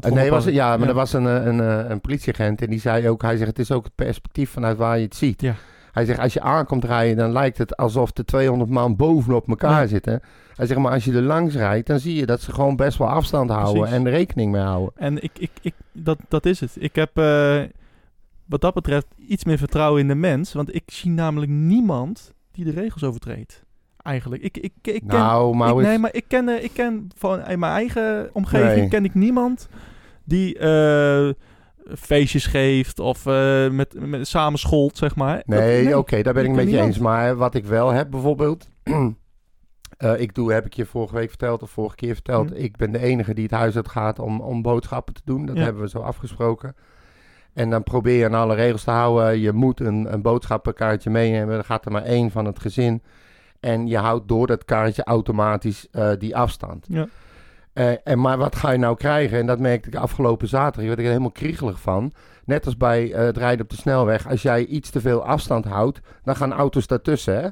[0.00, 0.86] Eh, nee, was, ja, maar Ja.
[0.88, 3.58] er was een, eh, een, eh, een politieagent en die zei ook, hij zegt het
[3.58, 5.40] is ook het perspectief vanuit waar je het ziet.
[5.40, 5.54] Ja.
[5.92, 9.80] Hij zegt als je aankomt rijden dan lijkt het alsof de 200 man bovenop elkaar
[9.80, 9.86] Ja.
[9.86, 10.20] zitten.
[10.54, 12.98] Hij zegt maar als je er langs rijdt dan zie je dat ze gewoon best
[12.98, 13.96] wel afstand houden Precies.
[13.98, 14.92] en rekening mee houden.
[14.96, 16.76] En ik, ik, ik, dat, dat is het.
[16.78, 17.10] Ik heb
[18.46, 22.64] wat dat betreft iets meer vertrouwen in de mens, want ik zie namelijk niemand die
[22.64, 23.64] de regels overtreedt.
[24.06, 24.42] Eigenlijk.
[24.42, 27.58] Ik, ik, ik ken, nou, ik, Maurits, nee, maar ik ken, ik ken van in
[27.58, 28.88] mijn eigen omgeving Nee.
[28.88, 29.68] ken ik niemand
[30.24, 31.30] die eh,
[31.94, 35.42] feestjes geeft of eh, met, met samen scholt, zeg maar.
[35.46, 36.98] Nee, oké, daar ben ik ik met je eens.
[36.98, 38.68] Maar wat ik wel heb bijvoorbeeld...
[39.96, 42.48] eh, ik doe, heb ik je vorige week verteld of vorige keer verteld...
[42.48, 42.56] Hm.
[42.56, 45.46] ik ben de enige die het huis uit gaat om, om boodschappen te doen.
[45.46, 45.62] Dat Ja.
[45.62, 46.74] hebben we zo afgesproken.
[47.52, 49.38] En dan probeer je aan alle regels te houden.
[49.40, 51.54] Je moet een, een boodschappenkaartje meenemen.
[51.54, 53.02] Dan gaat er maar één van het gezin.
[53.60, 56.86] En je houdt door dat kaartje automatisch eh, die afstand.
[56.88, 57.06] Ja.
[57.72, 59.38] Eh, en maar wat ga je nou krijgen?
[59.38, 60.76] En dat merkte ik afgelopen zaterdag.
[60.76, 62.12] Daar werd ik er helemaal kriegelig van.
[62.44, 64.28] Net als bij eh, het rijden op de snelweg.
[64.28, 67.34] Als jij iets te veel afstand houdt, dan gaan auto's daartussen.
[67.42, 67.48] Hè?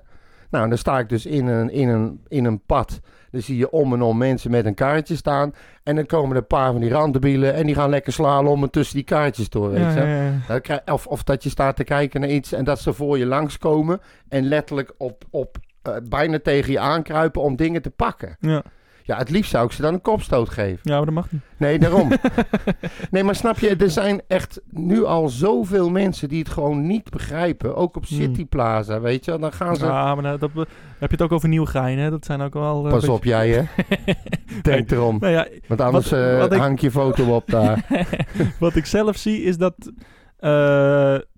[0.50, 3.00] Nou, dan sta ik dus in een, in, een, in een pad.
[3.30, 5.55] Dan zie je om en om mensen met een kaartje staan.
[5.82, 7.55] En dan komen er een paar van die randenbielen.
[7.55, 9.70] En die gaan lekker slalommen tussen die kaartjes door.
[9.70, 10.82] Weet Ja, ja, ja.
[10.92, 14.00] Of, of dat je staat te kijken naar iets en dat ze voor je langskomen.
[14.28, 15.57] En letterlijk op, op,
[15.89, 18.37] eh, bijna tegen je aankruipen om dingen te pakken.
[18.41, 18.62] Ja.
[19.07, 20.78] Ja, het liefst zou ik ze dan een kopstoot geven.
[20.82, 21.43] ja, maar dat mag niet.
[21.57, 22.09] Nee, daarom.
[23.11, 27.11] nee, maar snap je, er zijn echt nu al zoveel mensen die het gewoon niet
[27.11, 27.76] begrijpen.
[27.76, 28.16] Ook op Hmm.
[28.18, 29.39] City Plaza, weet je.
[29.39, 29.85] Dan gaan ze...
[29.85, 30.66] Ja, maar nou, dat, heb
[30.99, 32.11] je het ook over Nieuwegein, hè?
[32.11, 32.85] Dat zijn ook wel...
[32.85, 33.62] eh, Pas beetje- op jij, hè.
[34.62, 35.16] Denk erom.
[35.20, 37.87] Nou ja, Want anders wat- eh, wat ik- hang je foto op daar.
[38.59, 39.74] wat ik zelf zie is dat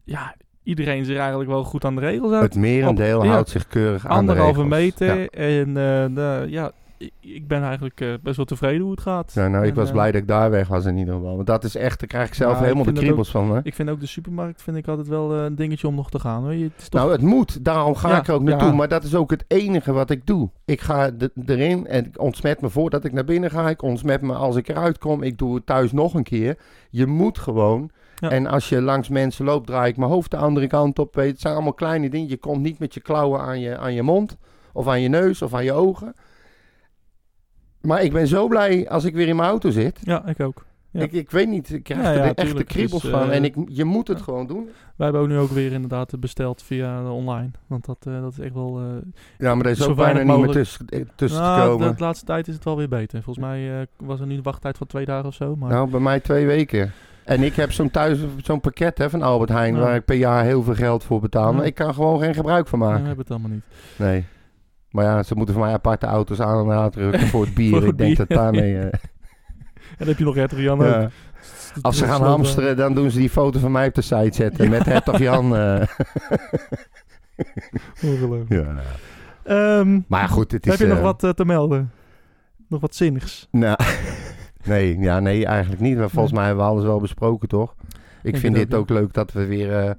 [0.04, 0.34] ja,
[0.66, 2.54] iedereen zich eigenlijk wel goed aan de regels houdt.
[2.54, 3.30] Het merendeel Op- ja.
[3.30, 4.98] houdt zich keurig aan Anderhalve de regels.
[4.98, 5.18] meter.
[5.20, 5.26] Ja.
[5.28, 9.32] En eh, de- ja, ik, ik ben eigenlijk eh, best wel tevreden hoe het gaat.
[9.34, 11.34] Ja, nou, ik was eh, blij dat ik daar weg was in ieder geval.
[11.34, 13.50] Want dat is echt, daar krijg ik zelf ik helemaal de kriebels van.
[13.54, 13.60] Hè?
[13.62, 16.42] Ik vind ook de supermarkt vind ik altijd wel een dingetje om nog te gaan.
[16.42, 16.54] Hoor.
[16.54, 17.00] Je, het is toch...
[17.00, 17.64] Nou, het moet.
[17.64, 18.72] Daarom ga Ja, ik er ook naartoe.
[18.72, 20.48] Maar dat is ook het enige wat ik doe.
[20.64, 21.10] Ik ga
[21.46, 23.68] erin en ik ontsmet me voordat ik naar binnen ga.
[23.68, 25.22] Ik ontsmet me als ik eruit kom.
[25.22, 26.56] Ik doe het thuis nog een keer.
[26.90, 27.90] Je moet gewoon.
[28.16, 28.30] Ja.
[28.30, 31.14] En als je langs mensen loopt, draai ik mijn hoofd de andere kant op.
[31.14, 32.28] Weet, het zijn allemaal kleine dingen.
[32.28, 34.36] Je komt niet met je klauwen aan je, aan je mond.
[34.72, 36.14] Of aan je neus of aan je ogen.
[37.80, 39.98] Maar ik ben zo blij als ik weer in mijn auto zit.
[40.02, 40.64] ja, ik ook.
[40.90, 41.02] Ja.
[41.02, 42.68] Ik, ik weet niet, ik krijg Ja, er ja, echt de tuurlijk.
[42.68, 43.30] kriebels is, van.
[43.30, 44.64] eh, En ik, je moet het gewoon doen.
[44.96, 47.50] Wij hebben ook nu ook weer inderdaad besteld via de online.
[47.66, 48.78] Want dat, eh, dat is echt wel...
[48.78, 48.84] eh,
[49.38, 50.58] Ja, maar er is Zo ook bijna weinig niet meer mogelijk.
[50.66, 51.88] tussen, eh, tussen nou, te komen.
[51.90, 53.22] De, de laatste tijd is het wel weer beter.
[53.22, 55.56] Volgens mij eh, was er nu een wachttijd van twee dagen of zo.
[55.56, 56.92] Maar Nou, bij mij twee weken.
[57.26, 60.44] En ik heb zo'n thuis zo'n pakket hè, van Albert Heijn waar ik per jaar
[60.44, 61.52] heel veel geld voor betaal.
[61.52, 63.00] Maar ik kan gewoon geen gebruik van we maken.
[63.04, 63.64] hebben het allemaal niet.
[63.96, 64.24] Nee.
[64.90, 67.70] Maar ja, ze moeten voor mij aparte auto's aan en uitdrukken voor het bier.
[67.70, 68.26] Voor het ik denk bier.
[68.26, 68.78] dat daarmee...
[68.78, 68.82] eh,
[69.90, 70.86] En dan heb je nog Hertog Jan ook.
[70.86, 71.10] ja.
[71.82, 74.70] Als ze gaan hamsteren, dan doen ze die foto van mij op de site zetten.
[74.70, 75.56] Met Hertog Jan.
[75.56, 75.82] eh.
[78.04, 78.52] Ongelooflijk.
[78.52, 78.74] ja.
[79.44, 80.70] Ehm, Maar goed, het is...
[80.72, 81.90] heb je nog eh, wat eh, te melden?
[82.68, 83.48] Nog wat zinnigs?
[83.50, 83.76] Nou,
[84.66, 85.96] nee, ja, nee, eigenlijk niet.
[85.98, 87.74] Maar volgens mij hebben we alles wel besproken, toch?
[88.22, 89.90] Ik vind dit ook, ook leuk dat we weer eh,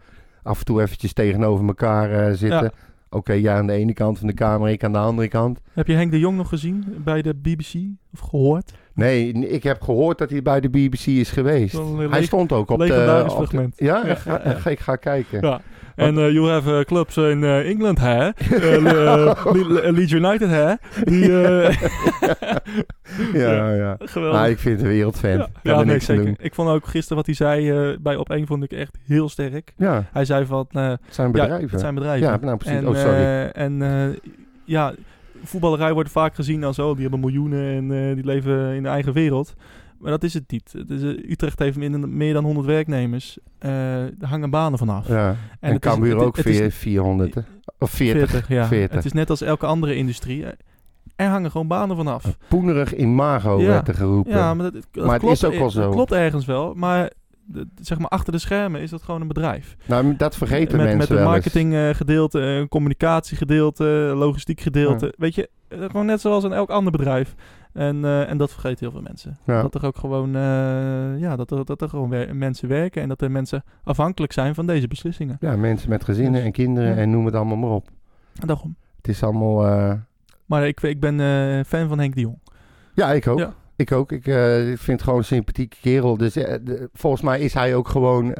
[0.43, 2.61] af en toe eventjes tegenover elkaar eh, zitten.
[2.63, 2.71] Ja.
[3.09, 5.59] Oké, jij aan de ene kant van de kamer, ik aan de andere kant.
[5.73, 7.73] Heb je Henk de Jong nog gezien bij de BBC?
[8.13, 8.73] Of gehoord?
[8.93, 11.73] Nee, ik heb gehoord dat hij bij de BBC is geweest.
[12.09, 13.25] Hij stond ook op de...
[13.37, 14.65] op de- ja, ja.
[14.65, 15.61] ik ga kijken.
[15.97, 18.27] En eh, you have uh, clubs in uh, England, hè?
[18.51, 20.73] Uh, Le- Leeds United, hè?
[21.03, 21.75] Die, eh,
[23.33, 23.95] ja, ja.
[23.99, 24.39] Geweldig.
[24.41, 25.29] Ah, ik vind het een wereldfan.
[25.37, 26.25] ja, ja nee, zeker.
[26.25, 26.35] doen.
[26.39, 29.29] Ik vond ook gisteren wat hij zei eh, bij Op 1 vond ik echt heel
[29.29, 29.73] sterk.
[29.77, 30.67] Ja, Hij zei van...
[30.71, 31.69] eh, het zijn ja, bedrijven.
[31.69, 32.27] het zijn bedrijven.
[32.27, 32.77] Ja, nou precies.
[32.77, 33.13] En, oh, sorry.
[33.13, 34.17] eh, en eh,
[34.65, 34.93] ja,
[35.43, 38.89] voetballerij wordt vaak gezien als oh, die hebben miljoenen en eh, die leven in de
[38.89, 39.55] eigen wereld.
[39.99, 40.73] Maar dat is het niet.
[40.77, 41.77] Het is, eh, Utrecht heeft
[42.07, 43.37] meer dan 100 werknemers.
[43.59, 45.07] Eh er hangen banen vanaf.
[45.07, 45.27] ja.
[45.59, 47.41] En, het is- Cambuur het- ook het is- veer- 400, hè?
[47.79, 48.29] Of 40.
[48.29, 48.65] 40, ja.
[48.67, 48.95] 40.
[48.95, 50.45] Het is net als elke andere industrie.
[51.15, 52.37] Er hangen gewoon banen vanaf.
[52.47, 53.67] Poenerig in Mago Ja.
[53.67, 54.31] werd er geroepen.
[54.33, 55.81] Ja, maar dat, dat Maar het klopt, is ook wel eh, zo.
[55.81, 57.11] Dat klopt ergens wel, maar
[57.45, 59.75] de- zeg maar achter de schermen is dat gewoon een bedrijf.
[59.85, 63.83] Nou, dat vergeten met, mensen met een marketinggedeelte, een communicatiegedeelte,
[64.15, 65.13] logistiek gedeelte.
[65.17, 67.35] Weet je, eh, gewoon net zoals in elk ander bedrijf.
[67.77, 69.37] En, eh, en dat vergeten heel veel mensen.
[69.45, 69.61] Ja.
[69.61, 73.07] Dat er ook gewoon, eh, ja, dat er, dat er gewoon wer- mensen werken en
[73.07, 75.37] dat er mensen afhankelijk zijn van deze beslissingen.
[75.39, 76.95] Ja, mensen met gezinnen Dus, en kinderen ja.
[76.95, 77.87] en noem het allemaal maar op.
[78.39, 78.75] En daarom.
[78.97, 79.65] Het is allemaal...
[79.67, 79.93] eh,
[80.45, 81.15] Maar ik, ik ben
[81.65, 82.37] fan van Henk de Jong.
[82.93, 83.39] Ja, ik ook.
[83.39, 83.53] Ja.
[83.75, 84.11] Ik ook.
[84.11, 86.17] Ik ik vind het gewoon een sympathieke kerel.
[86.17, 88.31] Dus de- volgens mij is hij ook gewoon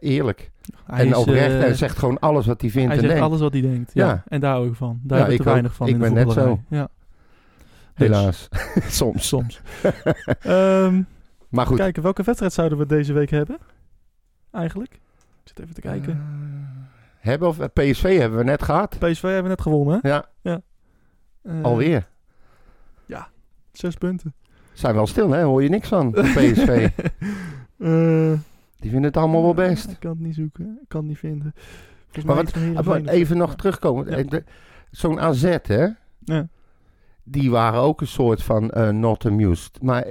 [0.00, 0.50] eerlijk.
[0.86, 1.64] Hij en is, oprecht.
[1.64, 3.28] en zegt gewoon alles wat hij vindt Hij en zegt denkt.
[3.28, 3.90] alles wat hij denkt.
[3.94, 4.22] Ja.
[4.28, 5.00] En daar hou ik van.
[5.02, 5.76] Daar heb ik weinig ook.
[5.76, 6.60] van Ik in de ben net zo.
[6.68, 6.88] Ja.
[8.04, 8.48] Helaas.
[9.00, 9.28] Soms.
[9.28, 9.60] soms.
[10.42, 11.02] Ehm,
[11.48, 11.76] Maar goed.
[11.76, 13.58] kijken, welke wedstrijd zouden we deze week hebben?
[14.50, 14.92] Eigenlijk.
[14.92, 15.00] Ik
[15.44, 16.12] zit even te kijken.
[16.12, 16.18] Eh,
[17.18, 18.96] hebben of, PSV hebben we net gehad.
[18.98, 19.98] PSV hebben we net gewonnen.
[20.02, 20.08] hè?
[20.08, 20.60] Ja,
[21.42, 22.08] Eh, alweer.
[23.72, 24.34] Zes punten.
[24.72, 25.42] Zijn wel stil, hè?
[25.42, 26.10] Hoor je niks van.
[26.36, 26.88] PSV.
[27.78, 28.32] Eh,
[28.78, 29.90] Die vinden het allemaal wel best.
[29.90, 30.78] Ik kan het niet zoeken.
[30.82, 31.54] Ik kan het niet vinden.
[32.04, 32.24] Volgens
[32.74, 34.10] Maar wat- Ah, Even nog terugkomen.
[34.10, 34.16] Ja.
[34.16, 34.40] Eh,
[34.90, 35.86] Zo'n AZ, hè?
[36.24, 36.48] Ja.
[37.30, 39.78] Die waren ook een soort van eh, not amused.
[39.82, 40.04] Maar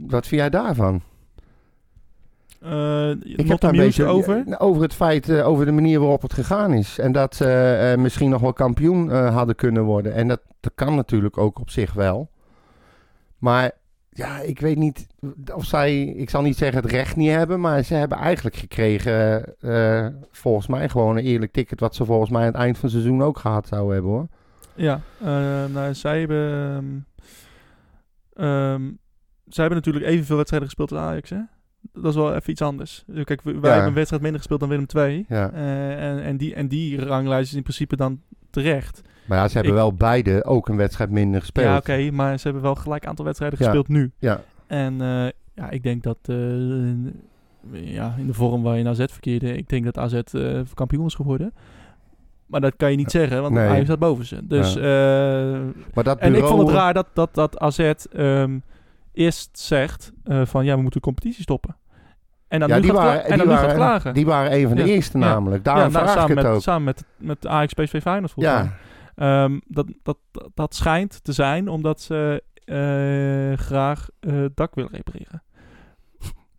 [0.00, 1.02] wat vind jij daarvan?
[2.60, 4.44] Eh, Ik heb daar een beetje over.
[4.58, 6.98] over het feit, eh, over de manier waarop het gegaan is.
[6.98, 10.14] En dat ze misschien nog wel kampioen hadden kunnen worden.
[10.14, 12.30] En dat, dat kan natuurlijk ook op zich wel.
[13.38, 13.70] Maar
[14.10, 15.06] ja, ik weet niet
[15.54, 19.44] of zij, ik zal niet zeggen het recht niet hebben, maar ze hebben eigenlijk gekregen,
[20.30, 22.98] volgens mij gewoon een eerlijk ticket, wat ze volgens mij aan het eind van het
[22.98, 24.28] seizoen ook gehad zouden hebben hoor.
[24.76, 25.26] Ja, eh,
[25.74, 26.50] nou, zij hebben...
[28.32, 28.82] ehm, ehm,
[29.46, 31.38] zij hebben natuurlijk evenveel wedstrijden gespeeld als Ajax, hè?
[31.92, 33.04] Dat is wel even iets anders.
[33.06, 33.60] Dus Kijk, wij Ja.
[33.68, 35.24] hebben een wedstrijd minder gespeeld dan Willem II.
[35.28, 35.50] Ja.
[35.52, 38.20] Eh, en, en, die, en die ranglijst is in principe dan
[38.50, 39.02] terecht.
[39.26, 41.66] Maar ja, ze hebben Ik- wel beide ook een wedstrijd minder gespeeld.
[41.66, 43.64] Ja, oké, maar ze hebben wel gelijk aantal wedstrijden Ja.
[43.64, 44.12] gespeeld nu.
[44.18, 44.40] Ja.
[44.66, 46.18] En eh, ja, ik denk dat
[47.72, 51.14] ja, in de vorm waar je AZ verkeerde, ik denk dat AZ eh, kampioen is
[51.14, 51.52] geworden.
[52.46, 53.68] Maar dat kan je niet zeggen, want Nee.
[53.68, 54.46] Ajax staat boven ze.
[54.46, 54.80] Dus, Ja.
[54.80, 55.60] eh,
[55.94, 58.58] Maar dat en ik bureau- vond het raar dat, dat, dat AZ ehm,
[59.12, 61.76] eerst zegt eh, van ja, we moeten de competitie stoppen.
[62.48, 64.14] En dan ja, nu die gaat, waren, en die, waren, klagen.
[64.14, 64.88] die waren een van de Ja.
[64.88, 65.64] eerste namelijk.
[65.64, 66.62] Daarom ja, nou, vraag ik samen het met, ook.
[66.62, 68.54] Samen met, met Ajax PSV Feyenoord volgens.
[68.56, 68.72] Ja,
[69.16, 74.90] Ehm, dat, dat, dat, dat schijnt te zijn omdat ze eh, graag het dak willen
[74.92, 75.42] repareren.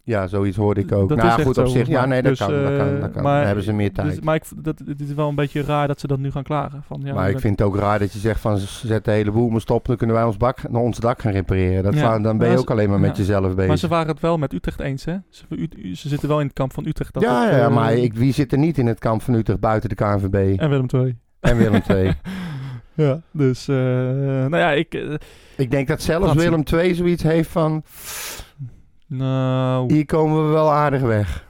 [0.06, 1.10] Ja, zoiets hoorde ik ook.
[1.10, 2.52] Dat nou goed, zo, op zich, ja, nee, dat Dus, kan.
[2.64, 3.24] Dat kan, eh, dat kan.
[3.24, 4.08] maar- Dan hebben ze meer tijd.
[4.10, 6.44] Dus, maar ik, dat, het is wel een beetje raar dat ze dat nu gaan
[6.44, 6.84] klagen.
[6.88, 9.12] Van, ja, maar ik vind het ook raar dat je zegt van ze zetten de
[9.20, 11.84] hele boel maar stop, dan kunnen wij ons, bak, ons dak gaan repareren.
[11.84, 12.00] Dat Ja.
[12.00, 13.68] va- dan ben je ook alleen maar met jezelf bezig.
[13.68, 15.16] Maar ze waren het wel met Utrecht eens, hè?
[15.30, 17.14] Ze, U- ze zitten wel in het kamp van Utrecht.
[17.14, 19.34] Dat ja, het, ja, eh, maar ik, wie zit er niet in het kamp van
[19.34, 21.18] Utrecht buiten de KNVB En Willem II.
[21.40, 22.12] en Willem II?
[22.98, 23.68] Ja, dus...
[23.68, 24.94] eh, nou ja, ik...
[24.94, 25.14] eh,
[25.58, 26.34] ik denk dat zelfs.
[26.34, 27.84] Willem II zoiets heeft van
[29.08, 29.94] nou...
[29.94, 31.48] hier komen we wel aardig weg.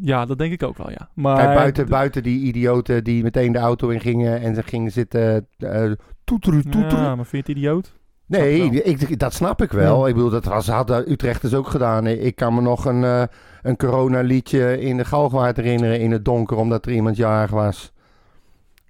[0.00, 1.08] Ja, dat denk ik ook wel, ja.
[1.14, 1.36] Maar...
[1.36, 5.46] Kijk, buiten, buiten die idioten die meteen de auto in gingen en ze gingen zitten
[5.58, 5.92] uh,
[6.24, 7.04] toeteren, toeteren.
[7.04, 7.92] Ja, maar vind je het idioot?
[8.26, 10.02] Nee, Snap ik ik, dat snap ik wel.
[10.02, 10.08] Ja.
[10.08, 12.06] Ik bedoel, dat was, hadden Utrechters ook gedaan.
[12.06, 13.22] Ik kan me nog een, uh,
[13.62, 17.92] een coronaliedje in de Galgwaard herinneren in het donker, omdat er iemand jarig was.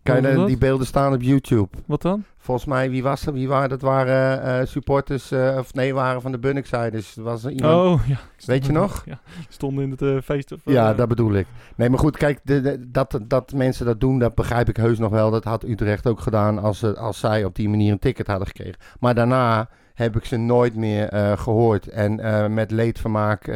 [0.08, 1.68] Kan je, die beelden staan op YouTube.
[1.86, 2.24] Wat dan?
[2.38, 3.34] Volgens mij, wie was dat?
[3.34, 3.80] Wie waren dat?
[3.80, 7.14] waren uh, supporters, uh, of nee, waren van de Bunniksiders.
[7.14, 7.74] Was er iemand...
[7.74, 8.16] Oh, ja.
[8.44, 9.02] Weet je nog?
[9.06, 10.52] Ja, stonden in het uh, feest.
[10.52, 11.46] Of, ja, dat bedoel ik.
[11.76, 14.98] Nee, maar goed, kijk, de, de, dat, dat mensen dat doen, dat begrijp ik heus
[14.98, 15.30] nog wel.
[15.30, 18.80] Dat had Utrecht ook gedaan als, als zij op die manier een ticket hadden gekregen.
[19.00, 21.88] Maar daarna heb ik ze nooit meer gehoord.
[21.88, 23.46] En met leedvermaak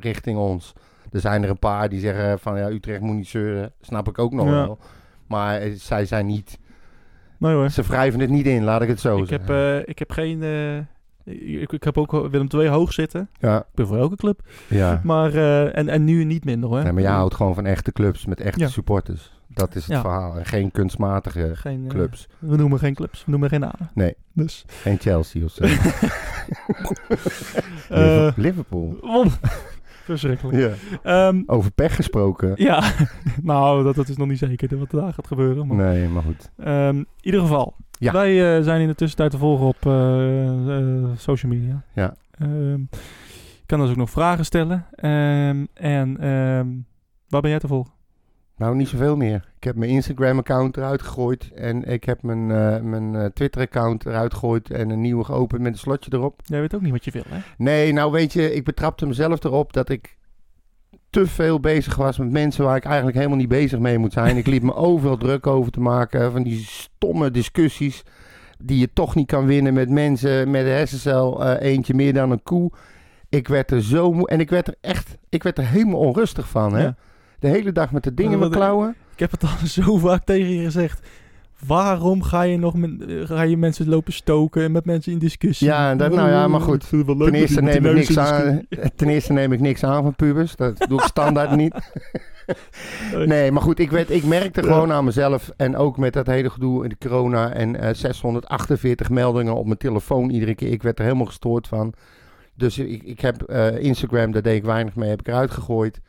[0.00, 0.72] richting ons.
[1.10, 3.72] Er zijn er een paar die zeggen van ja, Utrecht moet niet zeuren.
[3.80, 4.52] Snap ik ook nog ja.
[4.52, 4.78] wel.
[5.32, 6.58] Maar eh, zij zijn niet...
[7.38, 7.70] Nee hoor.
[7.70, 9.54] Ze wrijven het niet in, laat ik het zo ik zeggen.
[9.54, 10.42] Heb, uh, ik heb geen...
[10.42, 10.76] Uh,
[11.60, 13.28] ik, ik, heb ook Willem II hoog zitten.
[13.38, 13.58] Ja.
[13.58, 14.40] Ik ben voor elke club.
[14.68, 15.00] Ja.
[15.04, 16.82] Maar, uh, en, en nu niet minder hoor.
[16.82, 18.68] Nee, maar jij houdt gewoon van echte clubs met echte Ja.
[18.68, 19.32] supporters.
[19.48, 20.00] Dat is het Ja.
[20.00, 20.38] verhaal.
[20.38, 22.28] En geen kunstmatige geen, clubs.
[22.38, 23.24] we noemen geen clubs.
[23.24, 23.90] We noemen geen namen.
[23.94, 24.14] Nee.
[24.32, 24.64] Dus.
[24.66, 25.64] Geen Chelsea of zo.
[27.88, 28.96] Eh, Liverpool.
[30.04, 30.58] Verschrikkelijk.
[30.58, 30.70] Ja.
[31.02, 32.52] Ehm, Over pech gesproken.
[32.56, 32.82] ja,
[33.42, 35.66] nou, dat, dat is nog niet zeker wat daar gaat gebeuren.
[35.66, 36.50] Maar, Nee, maar goed.
[36.58, 38.12] Ehm, in ieder geval, Ja.
[38.12, 41.82] wij eh, zijn in de tussentijd te volgen op eh, eh, social media.
[41.94, 42.14] Ja.
[42.38, 44.86] Ehm, je kan dus ook nog vragen stellen.
[45.74, 46.16] En
[47.28, 47.92] waar ben jij te volgen?
[48.62, 49.44] Nou, niet zoveel meer.
[49.56, 51.50] Ik heb mijn Instagram-account eruit gegooid.
[51.54, 54.70] En ik heb mijn, eh, mijn eh, Twitter-account eruit gegooid.
[54.70, 56.40] En een nieuwe geopend met een slotje erop.
[56.44, 57.38] Jij weet ook niet wat je wil, hè?
[57.56, 60.16] Nee, nou weet je, ik betrapte mezelf erop dat ik
[61.10, 64.36] te veel bezig was met mensen waar ik eigenlijk helemaal niet bezig mee moet zijn.
[64.36, 66.32] Ik liep me overal druk over te maken.
[66.32, 68.02] Van die stomme discussies
[68.58, 72.30] die je toch niet kan winnen met mensen met een hersencel eh, eentje meer dan
[72.30, 72.70] een koe.
[73.28, 76.48] Ik werd er zo moe en ik werd er echt, ik werd er helemaal onrustig
[76.48, 76.74] van.
[76.74, 76.82] Hè?
[76.82, 76.96] Ja.
[77.42, 78.94] De hele dag met de dingen in mijn klauwen.
[79.12, 81.00] Ik heb het al zo vaak tegen je gezegd.
[81.66, 85.18] Waarom ga je nog met, eh, ga je mensen lopen stoken en met mensen in
[85.18, 85.66] discussie?
[85.66, 86.88] Ja, dat, nou ja, maar goed.
[86.88, 90.56] Ten eerste, neem ik niks aan, discussie- ten eerste neem ik niks aan van pubers.
[90.56, 91.74] Dat doe ik standaard niet.
[93.26, 95.50] Nee, maar goed, ik, werd, ik merkte gewoon aan mezelf.
[95.56, 97.52] En ook met dat hele gedoe in de corona.
[97.52, 100.70] En eh, 648 meldingen op mijn telefoon iedere keer.
[100.72, 101.92] Ik werd er helemaal gestoord van.
[102.54, 106.00] Dus ik, ik heb eh, Instagram, daar deed ik weinig mee, heb ik eruit gegooid.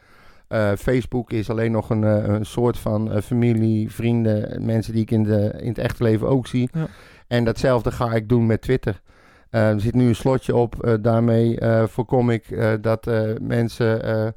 [0.53, 5.01] Eh, Facebook is alleen nog een, eh, een soort van eh, familie, vrienden, mensen die
[5.01, 6.69] ik in, de, in het echte leven ook zie.
[6.73, 6.87] Ja.
[7.27, 9.01] En datzelfde ga ik doen met Twitter.
[9.49, 10.97] Er zit nu een slotje op.
[11.01, 12.43] daarmee voorkom ik
[12.81, 13.07] dat
[13.41, 14.33] mensen,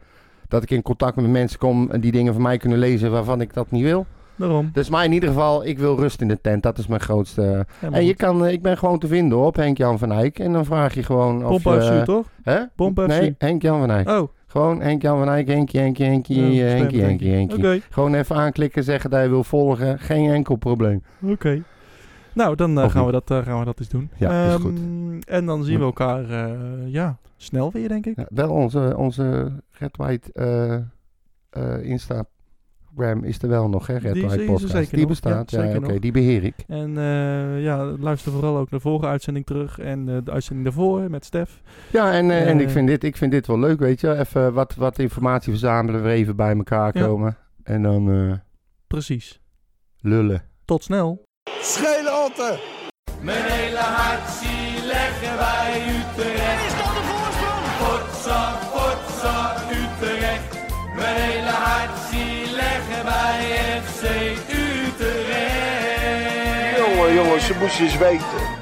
[0.48, 3.40] dat ik in contact met mensen kom en die dingen van mij kunnen lezen waarvan
[3.40, 4.06] ik dat niet wil.
[4.36, 4.70] Daarom.
[4.72, 6.62] Dus maar in ieder geval, ik wil rust in de tent.
[6.62, 7.66] Dat is mijn grootste.
[7.80, 8.16] En je goed.
[8.16, 10.38] kan, ik ben gewoon te vinden op Henk-Jan van Eyck.
[10.38, 11.98] En dan vraag je gewoon of Pomp je...
[12.00, 12.26] FC, toch?
[12.42, 12.60] Hè?
[12.74, 13.06] Pomp FC.
[13.06, 14.08] Nee, Henk-Jan van Eyck.
[14.08, 17.34] Oh, Gewoon Henk-Jan van Eyck, Henkie, Henkie, Henkie, Ja, eh, stem, Henkie, denk Henkie, ik.
[17.34, 17.56] Henkie.
[17.58, 17.80] oké.
[17.90, 19.98] Gewoon even aanklikken, zeggen dat je wil volgen.
[19.98, 21.02] Geen enkel probleem.
[21.22, 21.62] Oké.
[22.32, 24.10] Nou, dan eh, gaan, we dat, eh, gaan we dat eens doen.
[24.16, 24.78] Ja, is Ehm, goed.
[25.24, 26.52] En dan zien we elkaar eh,
[26.86, 28.16] ja, snel weer, denk ik.
[28.16, 31.88] Ja, wel onze, onze Red White eh,
[32.96, 33.96] Instagram is er wel nog, hè?
[33.96, 34.70] Red Die White er Podcast.
[34.72, 35.08] zeker die nog.
[35.08, 36.54] bestaat, Ja, oké, die beheer ik.
[36.68, 39.78] En eh, ja, luister vooral ook naar de vorige uitzending terug.
[39.78, 41.60] En eh, de uitzending daarvoor met Stef.
[41.92, 44.18] Ja, en, eh, en ik, vind dit, ik vind dit wel leuk, weet je.
[44.18, 47.04] Even wat, wat informatie verzamelen, weer even bij elkaar Ja.
[47.06, 47.36] komen.
[47.62, 48.32] En dan eh,
[48.86, 49.40] Precies.
[50.00, 50.42] lullen.
[50.64, 51.22] Tot snel.
[51.60, 52.58] Schelen Otten!
[53.22, 56.66] Mijn hele hart zie leggen wij Utrecht.
[56.66, 57.64] Is dat de voorsprong?
[57.82, 60.54] Potsa, potsa, Utrecht.
[60.96, 61.45] Mijn hele
[67.16, 68.55] jongens, ze moesten eens weten.